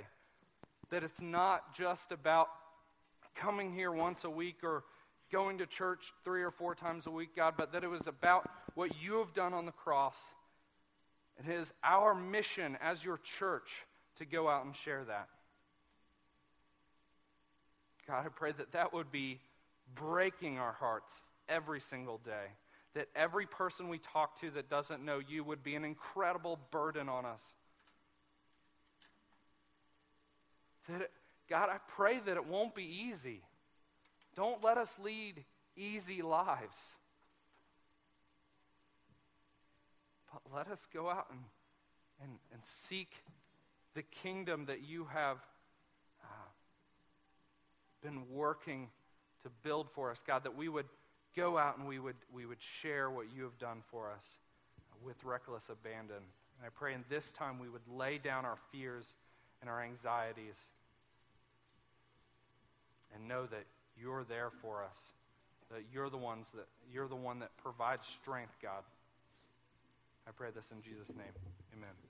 That 0.90 1.04
it's 1.04 1.20
not 1.20 1.74
just 1.76 2.10
about 2.10 2.48
coming 3.36 3.72
here 3.72 3.92
once 3.92 4.24
a 4.24 4.30
week 4.30 4.64
or 4.64 4.82
going 5.30 5.58
to 5.58 5.66
church 5.66 6.12
three 6.24 6.42
or 6.42 6.50
four 6.50 6.74
times 6.74 7.06
a 7.06 7.10
week, 7.10 7.36
God, 7.36 7.54
but 7.56 7.72
that 7.72 7.84
it 7.84 7.90
was 7.90 8.06
about 8.06 8.50
what 8.74 8.90
you 9.02 9.18
have 9.18 9.32
done 9.32 9.54
on 9.54 9.66
the 9.66 9.72
cross. 9.72 10.18
And 11.38 11.48
it 11.48 11.58
is 11.58 11.72
our 11.82 12.14
mission 12.14 12.76
as 12.82 13.04
your 13.04 13.18
church 13.38 13.68
to 14.18 14.24
go 14.24 14.48
out 14.48 14.64
and 14.64 14.74
share 14.74 15.04
that. 15.04 15.28
God, 18.06 18.26
I 18.26 18.28
pray 18.28 18.52
that 18.52 18.72
that 18.72 18.92
would 18.92 19.12
be 19.12 19.40
breaking 19.94 20.58
our 20.58 20.72
hearts 20.72 21.20
every 21.48 21.80
single 21.80 22.18
day. 22.18 22.46
That 22.94 23.08
every 23.14 23.46
person 23.46 23.88
we 23.88 23.98
talk 23.98 24.40
to 24.40 24.50
that 24.50 24.68
doesn't 24.68 25.04
know 25.04 25.20
you 25.26 25.44
would 25.44 25.62
be 25.62 25.76
an 25.76 25.84
incredible 25.84 26.58
burden 26.70 27.08
on 27.08 27.24
us. 27.24 27.42
That 30.88 31.02
it, 31.02 31.10
God, 31.48 31.68
I 31.68 31.78
pray 31.96 32.18
that 32.26 32.36
it 32.36 32.46
won't 32.46 32.74
be 32.74 33.06
easy. 33.08 33.42
Don't 34.40 34.64
let 34.64 34.78
us 34.78 34.96
lead 35.04 35.44
easy 35.76 36.22
lives. 36.22 36.94
But 40.32 40.40
let 40.56 40.68
us 40.68 40.88
go 40.90 41.10
out 41.10 41.26
and, 41.30 41.40
and, 42.22 42.38
and 42.50 42.64
seek 42.64 43.12
the 43.92 44.00
kingdom 44.00 44.64
that 44.64 44.82
you 44.82 45.08
have 45.12 45.36
uh, 46.24 46.48
been 48.02 48.30
working 48.30 48.88
to 49.42 49.50
build 49.62 49.90
for 49.90 50.10
us, 50.10 50.22
God, 50.26 50.44
that 50.44 50.56
we 50.56 50.70
would 50.70 50.86
go 51.36 51.58
out 51.58 51.76
and 51.76 51.86
we 51.86 51.98
would, 51.98 52.16
we 52.32 52.46
would 52.46 52.62
share 52.80 53.10
what 53.10 53.26
you 53.36 53.42
have 53.42 53.58
done 53.58 53.82
for 53.90 54.10
us 54.10 54.24
with 55.04 55.22
reckless 55.22 55.68
abandon. 55.68 56.16
And 56.16 56.64
I 56.64 56.70
pray 56.74 56.94
in 56.94 57.04
this 57.10 57.30
time 57.30 57.58
we 57.58 57.68
would 57.68 57.86
lay 57.94 58.16
down 58.16 58.46
our 58.46 58.56
fears 58.72 59.12
and 59.60 59.68
our 59.68 59.82
anxieties 59.82 60.56
and 63.14 63.28
know 63.28 63.44
that 63.44 63.66
you're 64.00 64.24
there 64.24 64.50
for 64.62 64.82
us, 64.82 64.96
that 65.70 65.82
you're 65.92 66.10
the 66.10 66.16
ones 66.16 66.46
that 66.54 66.66
you're 66.92 67.08
the 67.08 67.16
one 67.16 67.40
that 67.40 67.50
provides 67.62 68.06
strength, 68.06 68.56
God. 68.62 68.82
I 70.26 70.32
pray 70.32 70.48
this 70.54 70.70
in 70.70 70.82
Jesus' 70.82 71.14
name. 71.16 71.34
Amen. 71.76 72.09